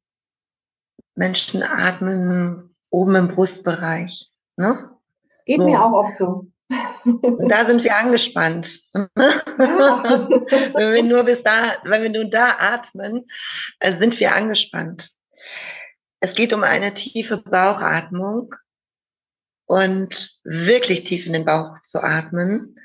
Menschen 1.13 1.61
atmen 1.61 2.75
oben 2.89 3.15
im 3.15 3.27
Brustbereich. 3.27 4.33
Ne? 4.57 4.92
Geht 5.45 5.59
so. 5.59 5.69
mir 5.69 5.83
auch 5.83 5.91
oft 5.91 6.17
so. 6.17 6.47
da 7.47 7.65
sind 7.65 7.83
wir 7.83 7.95
angespannt. 7.95 8.79
Ja. 8.93 9.09
wenn 9.15 10.93
wir 10.93 11.03
nur 11.03 11.23
bis 11.23 11.43
da, 11.43 11.77
wenn 11.83 12.03
wir 12.03 12.09
nur 12.09 12.29
da 12.29 12.55
atmen, 12.59 13.27
äh, 13.79 13.95
sind 13.95 14.19
wir 14.19 14.35
angespannt. 14.35 15.11
Es 16.19 16.33
geht 16.33 16.53
um 16.53 16.63
eine 16.63 16.93
tiefe 16.93 17.37
Bauchatmung 17.37 18.55
und 19.65 20.39
wirklich 20.43 21.03
tief 21.03 21.25
in 21.25 21.33
den 21.33 21.45
Bauch 21.45 21.77
zu 21.85 22.01
atmen. 22.01 22.79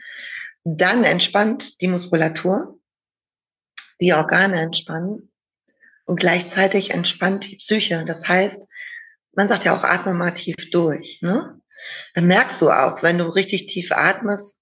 Dann 0.64 1.04
entspannt 1.04 1.80
die 1.80 1.88
Muskulatur, 1.88 2.78
die 4.00 4.12
Organe 4.12 4.60
entspannen 4.60 5.30
und 6.04 6.20
gleichzeitig 6.20 6.90
entspannt 6.90 7.48
die 7.50 7.56
Psyche. 7.56 8.04
Das 8.04 8.26
heißt, 8.26 8.60
man 9.32 9.48
sagt 9.48 9.64
ja 9.64 9.76
auch, 9.76 9.84
atme 9.84 10.14
mal 10.14 10.32
tief 10.32 10.56
durch. 10.72 11.20
Ne? 11.22 11.60
Dann 12.14 12.26
merkst 12.26 12.60
du 12.60 12.70
auch, 12.70 13.02
wenn 13.02 13.18
du 13.18 13.24
richtig 13.24 13.66
tief 13.66 13.92
atmest, 13.92 14.56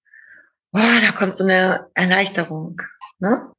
boah, 0.71 0.99
da 1.01 1.11
kommt 1.11 1.35
so 1.35 1.43
eine 1.43 1.89
Erleichterung. 1.93 2.81
Ne? 3.19 3.51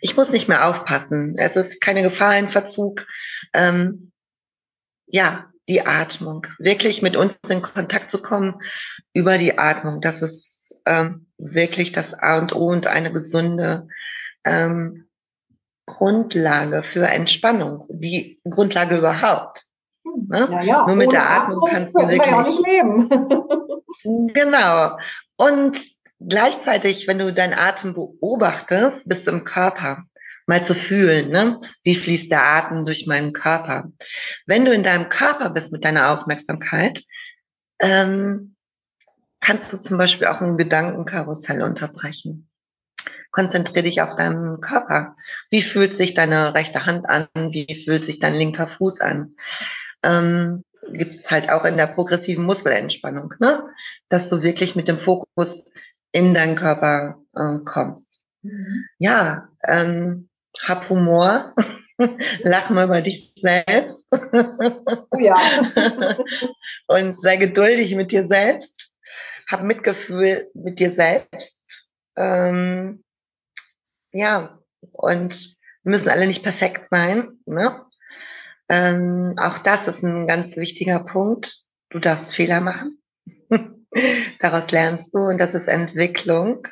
Ich 0.00 0.16
muss 0.16 0.30
nicht 0.30 0.48
mehr 0.48 0.68
aufpassen. 0.68 1.34
Es 1.38 1.56
ist 1.56 1.80
keine 1.80 2.02
Gefahr 2.02 2.36
in 2.38 2.48
Verzug. 2.48 3.06
Ähm, 3.52 4.12
ja, 5.06 5.50
die 5.68 5.86
Atmung. 5.86 6.46
Wirklich 6.58 7.02
mit 7.02 7.16
uns 7.16 7.34
in 7.48 7.62
Kontakt 7.62 8.10
zu 8.10 8.20
kommen 8.20 8.58
über 9.12 9.38
die 9.38 9.58
Atmung. 9.58 10.00
Das 10.00 10.22
ist 10.22 10.80
ähm, 10.86 11.26
wirklich 11.36 11.92
das 11.92 12.14
A 12.14 12.38
und 12.38 12.54
O 12.54 12.66
und 12.66 12.86
eine 12.86 13.12
gesunde 13.12 13.88
ähm, 14.44 15.08
Grundlage 15.86 16.82
für 16.82 17.06
Entspannung, 17.06 17.86
die 17.88 18.40
Grundlage 18.48 18.98
überhaupt. 18.98 19.64
Ne? 20.28 20.48
Ja, 20.50 20.62
ja. 20.62 20.86
Nur 20.86 20.96
mit 20.96 21.12
der 21.12 21.28
Atmung, 21.28 21.56
Atmung 21.56 21.70
kannst 21.70 21.94
du 21.94 22.08
wirklich. 22.08 22.26
Ja 22.26 22.42
nicht 22.42 22.66
leben. 22.66 23.08
genau. 24.34 24.98
Und 25.36 25.78
gleichzeitig, 26.20 27.06
wenn 27.06 27.18
du 27.18 27.32
deinen 27.32 27.54
Atem 27.54 27.94
beobachtest, 27.94 29.08
bist 29.08 29.26
du 29.26 29.32
im 29.32 29.44
Körper 29.44 30.04
mal 30.46 30.64
zu 30.64 30.74
fühlen, 30.74 31.28
ne? 31.30 31.60
wie 31.84 31.94
fließt 31.94 32.30
der 32.30 32.42
Atem 32.42 32.86
durch 32.86 33.06
meinen 33.06 33.34
Körper. 33.34 33.92
Wenn 34.46 34.64
du 34.64 34.72
in 34.72 34.82
deinem 34.82 35.10
Körper 35.10 35.50
bist 35.50 35.72
mit 35.72 35.84
deiner 35.84 36.10
Aufmerksamkeit, 36.10 37.02
ähm, 37.80 38.56
kannst 39.40 39.72
du 39.72 39.76
zum 39.76 39.98
Beispiel 39.98 40.26
auch 40.26 40.40
ein 40.40 40.56
Gedankenkarussell 40.56 41.62
unterbrechen 41.62 42.48
konzentriere 43.30 43.84
dich 43.84 44.00
auf 44.02 44.16
deinen 44.16 44.60
Körper. 44.60 45.16
Wie 45.50 45.62
fühlt 45.62 45.94
sich 45.94 46.14
deine 46.14 46.54
rechte 46.54 46.86
Hand 46.86 47.08
an? 47.08 47.28
Wie 47.34 47.84
fühlt 47.84 48.04
sich 48.04 48.18
dein 48.18 48.34
linker 48.34 48.68
Fuß 48.68 49.00
an? 49.00 49.34
Ähm, 50.02 50.64
Gibt 50.90 51.16
es 51.16 51.30
halt 51.30 51.50
auch 51.50 51.64
in 51.64 51.76
der 51.76 51.88
progressiven 51.88 52.44
Muskelentspannung, 52.44 53.34
ne? 53.40 53.68
dass 54.08 54.30
du 54.30 54.42
wirklich 54.42 54.74
mit 54.74 54.88
dem 54.88 54.98
Fokus 54.98 55.72
in 56.12 56.32
deinen 56.32 56.56
Körper 56.56 57.18
äh, 57.34 57.58
kommst. 57.64 58.22
Mhm. 58.42 58.84
Ja, 58.98 59.48
ähm, 59.66 60.28
hab 60.62 60.88
Humor, 60.88 61.54
lach 62.42 62.70
mal 62.70 62.86
über 62.86 63.02
dich 63.02 63.34
selbst. 63.36 64.04
Oh 64.10 65.18
ja. 65.18 65.36
Und 66.86 67.20
sei 67.20 67.36
geduldig 67.36 67.94
mit 67.94 68.12
dir 68.12 68.26
selbst. 68.26 68.90
Hab 69.46 69.62
Mitgefühl 69.62 70.50
mit 70.54 70.78
dir 70.78 70.92
selbst. 70.92 71.56
Ähm, 72.16 73.02
ja, 74.12 74.58
und 74.92 75.56
wir 75.82 75.90
müssen 75.90 76.08
alle 76.08 76.26
nicht 76.26 76.42
perfekt 76.42 76.88
sein. 76.88 77.38
Ne? 77.46 77.84
Ähm, 78.68 79.34
auch 79.38 79.58
das 79.58 79.88
ist 79.88 80.02
ein 80.02 80.26
ganz 80.26 80.56
wichtiger 80.56 81.00
Punkt. 81.00 81.64
Du 81.90 81.98
darfst 81.98 82.34
Fehler 82.34 82.60
machen. 82.60 83.00
Daraus 84.40 84.70
lernst 84.70 85.08
du 85.12 85.18
und 85.18 85.38
das 85.38 85.54
ist 85.54 85.68
Entwicklung. 85.68 86.66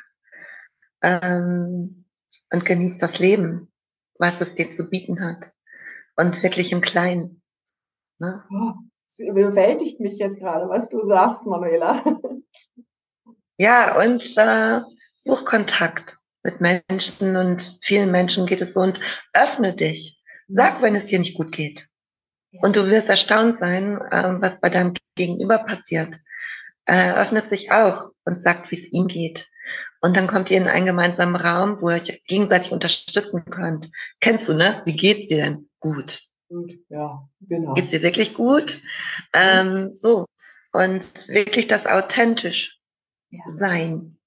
Ähm, 1.03 2.05
und 2.53 2.65
genießt 2.65 3.03
das 3.03 3.19
Leben, 3.19 3.73
was 4.19 4.41
es 4.41 4.55
dir 4.55 4.73
zu 4.73 4.89
bieten 4.89 5.21
hat. 5.21 5.53
Und 6.17 6.43
wirklich 6.43 6.73
im 6.73 6.81
Kleinen. 6.81 7.43
Ne? 8.19 8.45
Oh, 8.51 8.73
es 9.09 9.19
überwältigt 9.19 10.01
mich 10.01 10.19
jetzt 10.19 10.39
gerade, 10.39 10.69
was 10.69 10.89
du 10.89 11.05
sagst, 11.05 11.47
Manuela. 11.47 12.03
Ja, 13.59 13.99
und 14.05 14.37
äh, 14.37 14.83
such 15.17 15.47
Kontakt 15.47 16.19
mit 16.43 16.61
Menschen 16.61 17.37
und 17.37 17.79
vielen 17.83 18.11
Menschen 18.11 18.45
geht 18.45 18.61
es 18.61 18.75
so 18.75 18.81
und 18.81 19.01
öffne 19.33 19.75
dich. 19.75 20.15
Sag, 20.49 20.83
wenn 20.83 20.95
es 20.95 21.07
dir 21.07 21.19
nicht 21.19 21.37
gut 21.37 21.53
geht. 21.53 21.89
Und 22.63 22.77
du 22.77 22.89
wirst 22.89 23.09
erstaunt 23.09 23.59
sein, 23.59 24.01
äh, 24.11 24.41
was 24.41 24.61
bei 24.61 24.71
deinem 24.71 24.95
Gegenüber 25.15 25.59
passiert. 25.59 26.15
Er 26.85 27.21
öffnet 27.21 27.49
sich 27.49 27.73
auch 27.73 28.11
und 28.25 28.43
sagt, 28.43 28.71
wie 28.71 28.81
es 28.81 28.93
ihm 28.93 29.09
geht. 29.09 29.49
Und 30.01 30.17
dann 30.17 30.29
kommt 30.29 30.51
ihr 30.51 30.59
in 30.59 30.69
einen 30.69 30.87
gemeinsamen 30.87 31.37
Raum, 31.37 31.79
wo 31.81 31.91
ihr 31.91 31.97
euch 31.97 32.25
gegenseitig 32.27 32.71
unterstützen 32.71 33.45
könnt. 33.47 33.91
Kennst 34.21 34.49
du, 34.49 34.55
ne? 34.55 34.83
Wie 34.85 34.97
geht's 34.97 35.27
dir 35.27 35.39
denn? 35.45 35.69
Gut. 35.81 36.23
Gut, 36.49 36.75
ja, 36.89 37.29
genau. 37.41 37.75
Geht's 37.75 37.91
dir 37.91 38.03
wirklich 38.03 38.35
gut? 38.35 38.79
Ähm, 39.33 39.95
so. 39.95 40.27
Und 40.73 41.27
wirklich 41.29 41.67
das 41.67 41.87
authentisch 41.87 42.79
sein 43.47 44.19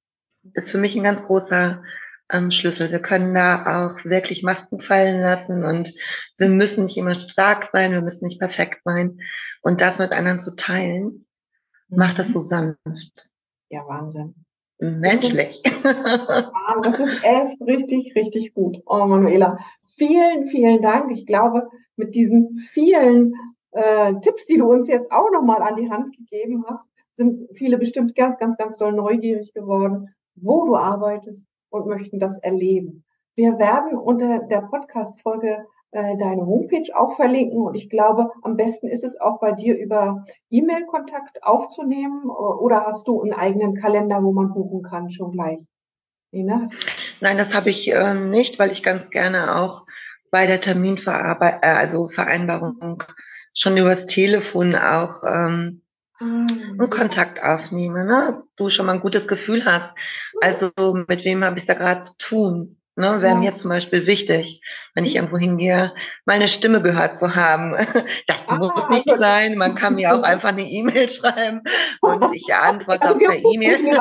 ist 0.54 0.72
für 0.72 0.78
mich 0.78 0.96
ein 0.96 1.04
ganz 1.04 1.24
großer 1.24 1.84
ähm, 2.32 2.52
Schlüssel. 2.52 2.92
Wir 2.92 3.02
können 3.02 3.34
da 3.34 3.88
auch 3.88 4.06
wirklich 4.06 4.44
Masken 4.44 4.80
fallen 4.80 5.20
lassen 5.20 5.64
und 5.64 5.94
wir 6.38 6.50
müssen 6.50 6.86
nicht 6.86 6.98
immer 6.98 7.16
stark 7.16 7.66
sein, 7.66 7.92
wir 7.92 8.02
müssen 8.02 8.26
nicht 8.26 8.40
perfekt 8.40 8.82
sein. 8.86 9.20
Und 9.62 9.82
das 9.82 10.00
mit 10.00 10.12
anderen 10.12 10.40
zu 10.40 10.56
teilen, 10.56 11.26
macht 11.90 12.20
das 12.20 12.32
so 12.32 12.40
sanft. 12.40 13.30
Ja, 13.70 13.88
Wahnsinn. 13.88 14.36
Menschlich. 14.80 15.62
Das 16.84 17.00
ist 17.00 17.24
echt 17.24 17.62
richtig, 17.62 18.16
richtig 18.16 18.54
gut. 18.54 18.82
Oh, 18.86 19.06
Manuela, 19.06 19.58
vielen, 19.86 20.46
vielen 20.46 20.82
Dank. 20.82 21.12
Ich 21.12 21.26
glaube, 21.26 21.68
mit 21.96 22.16
diesen 22.16 22.54
vielen 22.54 23.34
äh, 23.72 24.14
Tipps, 24.22 24.46
die 24.46 24.58
du 24.58 24.72
uns 24.72 24.88
jetzt 24.88 25.12
auch 25.12 25.32
nochmal 25.32 25.62
an 25.62 25.76
die 25.76 25.90
Hand 25.90 26.16
gegeben 26.16 26.64
hast, 26.68 26.86
sind 27.16 27.50
viele 27.56 27.78
bestimmt 27.78 28.16
ganz, 28.16 28.38
ganz, 28.38 28.56
ganz 28.56 28.78
doll 28.78 28.94
neugierig 28.94 29.54
geworden, 29.54 30.16
wo 30.36 30.66
du 30.66 30.76
arbeitest 30.78 31.46
und 31.70 31.88
möchten 31.88 32.20
das 32.20 32.38
erleben. 32.40 33.04
Wir 33.36 33.58
werden 33.58 33.98
unter 33.98 34.40
der 34.40 34.62
Podcast-Folge 34.62 35.66
äh, 35.92 36.18
deine 36.18 36.46
Homepage 36.46 36.94
auch 36.94 37.16
verlinken. 37.16 37.62
Und 37.62 37.76
ich 37.76 37.90
glaube, 37.90 38.30
am 38.44 38.58
besten 38.58 38.88
ist 38.88 39.04
es 39.04 39.20
auch 39.20 39.40
bei 39.40 39.54
dir 39.54 39.78
über 39.78 40.26
E-Mail-Kontakt 40.50 41.44
aufzunehmen 41.44 42.30
oder 42.30 42.86
hast 42.86 43.08
du 43.08 43.22
einen 43.22 43.34
eigenen 43.34 43.76
Kalender, 43.76 44.22
wo 44.22 44.32
man 44.32 44.54
buchen 44.54 44.84
kann, 44.84 45.10
schon 45.10 45.32
gleich? 45.32 45.60
Nina, 46.32 46.64
Nein, 47.22 47.38
das 47.38 47.56
habe 47.56 47.72
ich 47.72 47.92
äh, 47.92 48.14
nicht, 48.14 48.60
weil 48.60 48.72
ich 48.72 48.84
ganz 48.84 49.10
gerne 49.10 49.56
auch 49.60 49.86
bei 50.32 50.46
der 50.46 50.62
Terminverarbeitung, 50.62 51.60
äh, 51.64 51.74
also 51.74 52.08
Vereinbarung 52.10 53.04
schon 53.56 53.78
übers 53.78 54.06
Telefon 54.06 54.76
auch 54.76 55.24
ähm, 55.28 55.82
ah, 56.20 56.24
einen 56.24 56.90
Kontakt 56.90 57.44
aufnehme, 57.44 58.06
ne? 58.06 58.44
du 58.56 58.70
schon 58.70 58.86
mal 58.86 58.94
ein 58.94 59.02
gutes 59.02 59.28
Gefühl 59.28 59.66
hast. 59.66 59.96
Also 60.42 60.72
mit 61.08 61.26
wem 61.26 61.44
habe 61.44 61.58
ich 61.58 61.66
da 61.66 61.74
gerade 61.74 62.02
zu 62.02 62.18
tun? 62.18 62.76
Ne, 63.00 63.22
wäre 63.22 63.36
ja. 63.36 63.40
mir 63.40 63.56
zum 63.56 63.70
Beispiel 63.70 64.06
wichtig, 64.08 64.62
wenn 64.94 65.06
ich 65.06 65.16
irgendwo 65.16 65.38
hingehe, 65.38 65.94
meine 66.26 66.50
Stimme 66.50 66.82
gehört 66.82 67.16
zu 67.16 67.34
haben. 67.34 67.74
Das 68.28 68.38
ah, 68.48 68.56
muss 68.58 68.72
nicht 68.90 69.10
sein. 69.18 69.58
Man 69.58 69.76
kann 69.76 69.96
mir 69.96 70.14
auch 70.14 70.24
einfach 70.24 70.50
eine 70.50 70.70
E-Mail 70.70 71.10
schreiben 71.10 71.62
und 72.02 72.36
ich 72.36 72.54
antworte 72.54 73.12
auf 73.12 73.18
der 73.18 73.40
E-Mail. 73.40 73.98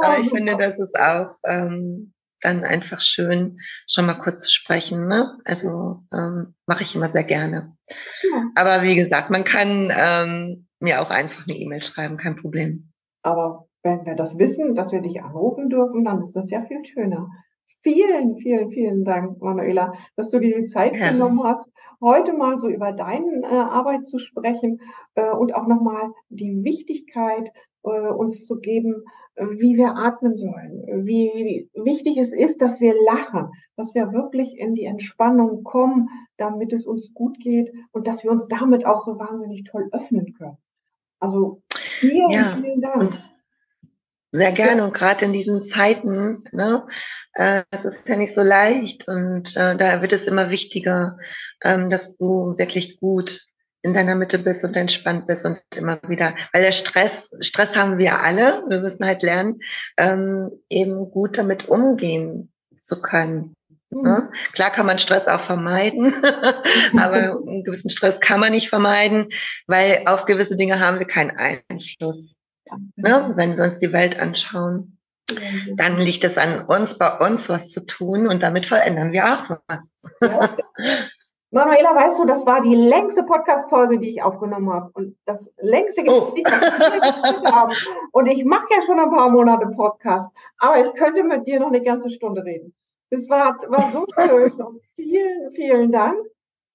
Aber 0.00 0.18
ich 0.20 0.30
finde, 0.30 0.56
das 0.56 0.78
ist 0.78 0.96
auch 0.96 1.36
ähm, 1.44 2.13
dann 2.44 2.64
einfach 2.64 3.00
schön, 3.00 3.58
schon 3.88 4.06
mal 4.06 4.14
kurz 4.14 4.42
zu 4.42 4.52
sprechen. 4.52 5.08
Ne? 5.08 5.38
Also 5.44 6.02
ähm, 6.12 6.54
mache 6.66 6.82
ich 6.82 6.94
immer 6.94 7.08
sehr 7.08 7.24
gerne. 7.24 7.74
Ja. 8.22 8.44
Aber 8.54 8.82
wie 8.82 8.94
gesagt, 8.94 9.30
man 9.30 9.44
kann 9.44 9.90
ähm, 9.90 10.66
mir 10.80 11.00
auch 11.00 11.10
einfach 11.10 11.46
eine 11.46 11.56
E-Mail 11.56 11.82
schreiben, 11.82 12.16
kein 12.16 12.36
Problem. 12.36 12.90
Aber 13.22 13.68
wenn 13.82 14.04
wir 14.06 14.14
das 14.14 14.38
wissen, 14.38 14.74
dass 14.74 14.92
wir 14.92 15.00
dich 15.00 15.22
anrufen 15.22 15.68
dürfen, 15.68 16.04
dann 16.04 16.22
ist 16.22 16.34
das 16.34 16.50
ja 16.50 16.60
viel 16.60 16.84
schöner. 16.84 17.28
Vielen, 17.82 18.36
vielen, 18.36 18.70
vielen 18.70 19.04
Dank, 19.04 19.42
Manuela, 19.42 19.92
dass 20.16 20.30
du 20.30 20.38
dir 20.38 20.58
die 20.58 20.64
Zeit 20.64 20.96
ja. 20.96 21.10
genommen 21.10 21.42
hast, 21.44 21.68
heute 22.00 22.32
mal 22.32 22.58
so 22.58 22.68
über 22.68 22.92
deine 22.92 23.42
äh, 23.42 23.46
Arbeit 23.46 24.06
zu 24.06 24.18
sprechen 24.18 24.80
äh, 25.14 25.30
und 25.30 25.54
auch 25.54 25.66
nochmal 25.66 26.12
die 26.28 26.64
Wichtigkeit 26.64 27.50
äh, 27.84 28.08
uns 28.08 28.46
zu 28.46 28.58
geben, 28.58 29.04
wie 29.36 29.76
wir 29.76 29.96
atmen 29.96 30.36
sollen, 30.36 30.84
wie 31.04 31.68
wichtig 31.74 32.18
es 32.18 32.32
ist, 32.32 32.62
dass 32.62 32.80
wir 32.80 32.94
lachen, 33.06 33.50
dass 33.76 33.94
wir 33.94 34.12
wirklich 34.12 34.56
in 34.56 34.74
die 34.74 34.84
Entspannung 34.84 35.64
kommen, 35.64 36.08
damit 36.36 36.72
es 36.72 36.86
uns 36.86 37.12
gut 37.14 37.40
geht 37.40 37.72
und 37.92 38.06
dass 38.06 38.22
wir 38.22 38.30
uns 38.30 38.46
damit 38.48 38.86
auch 38.86 39.04
so 39.04 39.18
wahnsinnig 39.18 39.64
toll 39.64 39.88
öffnen 39.92 40.34
können. 40.34 40.56
Also 41.18 41.62
vielen, 41.72 42.30
ja. 42.30 42.56
vielen 42.60 42.80
Dank. 42.80 43.18
Sehr 44.30 44.52
gerne 44.52 44.84
und 44.84 44.94
gerade 44.94 45.24
in 45.26 45.32
diesen 45.32 45.64
Zeiten, 45.64 46.42
ne, 46.50 46.86
äh, 47.34 47.62
es 47.70 47.84
ist 47.84 48.08
ja 48.08 48.16
nicht 48.16 48.34
so 48.34 48.42
leicht 48.42 49.06
und 49.06 49.56
äh, 49.56 49.76
da 49.76 50.02
wird 50.02 50.12
es 50.12 50.26
immer 50.26 50.50
wichtiger, 50.50 51.18
ähm, 51.62 51.88
dass 51.88 52.16
du 52.16 52.58
wirklich 52.58 52.98
gut 52.98 53.46
in 53.84 53.92
deiner 53.92 54.14
Mitte 54.14 54.38
bist 54.38 54.64
und 54.64 54.76
entspannt 54.76 55.26
bist 55.26 55.44
und 55.44 55.60
immer 55.76 55.98
wieder, 56.08 56.34
weil 56.52 56.62
der 56.62 56.72
Stress, 56.72 57.30
Stress 57.40 57.76
haben 57.76 57.98
wir 57.98 58.22
alle, 58.22 58.64
wir 58.68 58.80
müssen 58.80 59.04
halt 59.04 59.22
lernen, 59.22 59.60
ähm, 59.98 60.50
eben 60.70 61.10
gut 61.10 61.36
damit 61.36 61.68
umgehen 61.68 62.50
zu 62.80 63.02
können. 63.02 63.54
Mhm. 63.90 64.02
Ne? 64.02 64.30
Klar 64.54 64.70
kann 64.70 64.86
man 64.86 64.98
Stress 64.98 65.26
auch 65.26 65.40
vermeiden, 65.40 66.14
aber 66.98 67.38
einen 67.46 67.62
gewissen 67.62 67.90
Stress 67.90 68.20
kann 68.20 68.40
man 68.40 68.52
nicht 68.52 68.70
vermeiden, 68.70 69.28
weil 69.66 70.02
auf 70.06 70.24
gewisse 70.24 70.56
Dinge 70.56 70.80
haben 70.80 70.98
wir 70.98 71.06
keinen 71.06 71.32
Einfluss. 71.32 72.36
Ne? 72.96 73.34
Wenn 73.36 73.58
wir 73.58 73.64
uns 73.64 73.76
die 73.76 73.92
Welt 73.92 74.18
anschauen, 74.18 74.96
dann 75.76 75.98
liegt 75.98 76.24
es 76.24 76.38
an 76.38 76.64
uns, 76.64 76.96
bei 76.96 77.18
uns 77.18 77.50
was 77.50 77.70
zu 77.70 77.84
tun 77.84 78.28
und 78.28 78.42
damit 78.42 78.64
verändern 78.64 79.12
wir 79.12 79.26
auch 79.26 79.58
was. 79.68 79.88
Manuela, 81.54 81.94
weißt 81.94 82.18
du, 82.18 82.24
das 82.24 82.44
war 82.46 82.60
die 82.62 82.74
längste 82.74 83.22
Podcast-Folge, 83.22 84.00
die 84.00 84.08
ich 84.08 84.22
aufgenommen 84.24 84.72
habe. 84.72 84.90
Und 84.94 85.16
das 85.24 85.48
längste 85.58 86.02
Gespräch, 86.02 86.42
oh. 86.44 87.46
haben. 87.46 87.72
Und 88.10 88.26
ich 88.26 88.44
mache 88.44 88.66
ja 88.72 88.82
schon 88.82 88.98
ein 88.98 89.10
paar 89.10 89.30
Monate 89.30 89.68
Podcast, 89.68 90.28
aber 90.58 90.84
ich 90.84 90.92
könnte 90.94 91.22
mit 91.22 91.46
dir 91.46 91.60
noch 91.60 91.68
eine 91.68 91.80
ganze 91.80 92.10
Stunde 92.10 92.44
reden. 92.44 92.74
Das 93.10 93.28
war, 93.28 93.56
war 93.68 93.92
so 93.92 94.04
schön. 94.18 94.50
Und 94.60 94.80
vielen, 94.96 95.52
vielen 95.52 95.92
Dank. 95.92 96.16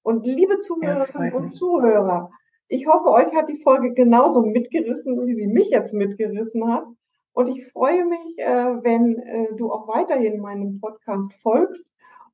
Und 0.02 0.26
liebe 0.26 0.60
Zuhörerinnen 0.60 1.34
und 1.34 1.50
Zuhörer, 1.52 2.32
ich 2.70 2.88
hoffe, 2.88 3.12
euch 3.12 3.36
hat 3.36 3.50
die 3.50 3.58
Folge 3.58 3.94
genauso 3.94 4.44
mitgerissen, 4.44 5.28
wie 5.28 5.34
sie 5.34 5.48
mich 5.48 5.72
jetzt 5.72 5.94
mitgerissen 5.94 6.72
hat. 6.72 6.86
Und 7.34 7.50
ich 7.50 7.68
freue 7.68 8.06
mich, 8.06 8.38
äh, 8.38 8.82
wenn 8.82 9.18
äh, 9.18 9.56
du 9.58 9.74
auch 9.74 9.90
weiterhin 9.90 10.40
meinem 10.40 10.80
Podcast 10.80 11.34
folgst. 11.42 11.90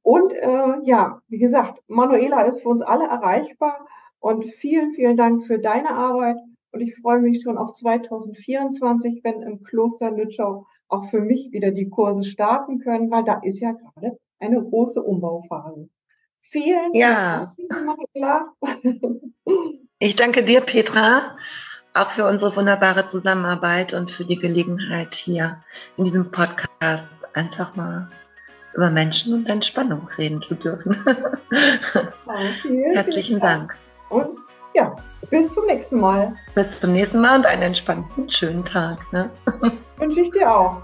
Und 0.05 0.35
äh, 0.35 0.75
ja, 0.83 1.19
wie 1.29 1.39
gesagt, 1.39 1.81
Manuela 1.87 2.43
ist 2.43 2.61
für 2.61 2.69
uns 2.69 2.83
alle 2.83 3.05
erreichbar. 3.05 3.87
Und 4.19 4.45
vielen, 4.45 4.93
vielen 4.93 5.17
Dank 5.17 5.47
für 5.47 5.57
deine 5.57 5.89
Arbeit. 5.89 6.37
Und 6.71 6.81
ich 6.81 6.95
freue 6.95 7.21
mich 7.21 7.41
schon 7.41 7.57
auf 7.57 7.73
2024, 7.73 9.21
wenn 9.23 9.41
im 9.41 9.63
Kloster 9.63 10.11
Nützschau 10.11 10.67
auch 10.89 11.05
für 11.05 11.21
mich 11.21 11.51
wieder 11.51 11.71
die 11.71 11.89
Kurse 11.89 12.23
starten 12.23 12.77
können, 12.77 13.09
weil 13.09 13.23
da 13.23 13.39
ist 13.41 13.59
ja 13.59 13.71
gerade 13.71 14.19
eine 14.37 14.61
große 14.61 15.01
Umbauphase. 15.01 15.89
Vielen 16.39 16.93
ja. 16.93 17.55
Dank, 17.57 17.97
Manuela. 18.13 18.53
Ich 19.97 20.17
danke 20.17 20.43
dir, 20.43 20.59
Petra, 20.59 21.37
auch 21.93 22.09
für 22.09 22.27
unsere 22.27 22.53
wunderbare 22.55 23.07
Zusammenarbeit 23.07 23.93
und 23.93 24.11
für 24.11 24.25
die 24.25 24.35
Gelegenheit 24.35 25.15
hier 25.15 25.63
in 25.95 26.03
diesem 26.03 26.31
Podcast 26.31 27.07
einfach 27.33 27.77
mal 27.77 28.09
über 28.75 28.89
Menschen 28.89 29.33
und 29.33 29.47
Entspannung 29.47 30.07
reden 30.17 30.41
zu 30.41 30.55
dürfen. 30.55 30.95
Okay, 32.27 32.91
Herzlichen 32.93 33.39
Dank. 33.39 33.77
Und 34.09 34.27
ja, 34.73 34.93
bis 35.29 35.53
zum 35.53 35.65
nächsten 35.67 36.01
Mal. 36.01 36.33
Bis 36.53 36.81
zum 36.81 36.91
nächsten 36.91 37.21
Mal 37.21 37.37
und 37.37 37.45
einen 37.45 37.61
entspannten, 37.61 38.29
schönen 38.29 38.65
Tag. 38.65 38.97
Ne? 39.13 39.29
Wünsche 39.97 40.19
ich 40.19 40.31
dir 40.31 40.53
auch. 40.53 40.81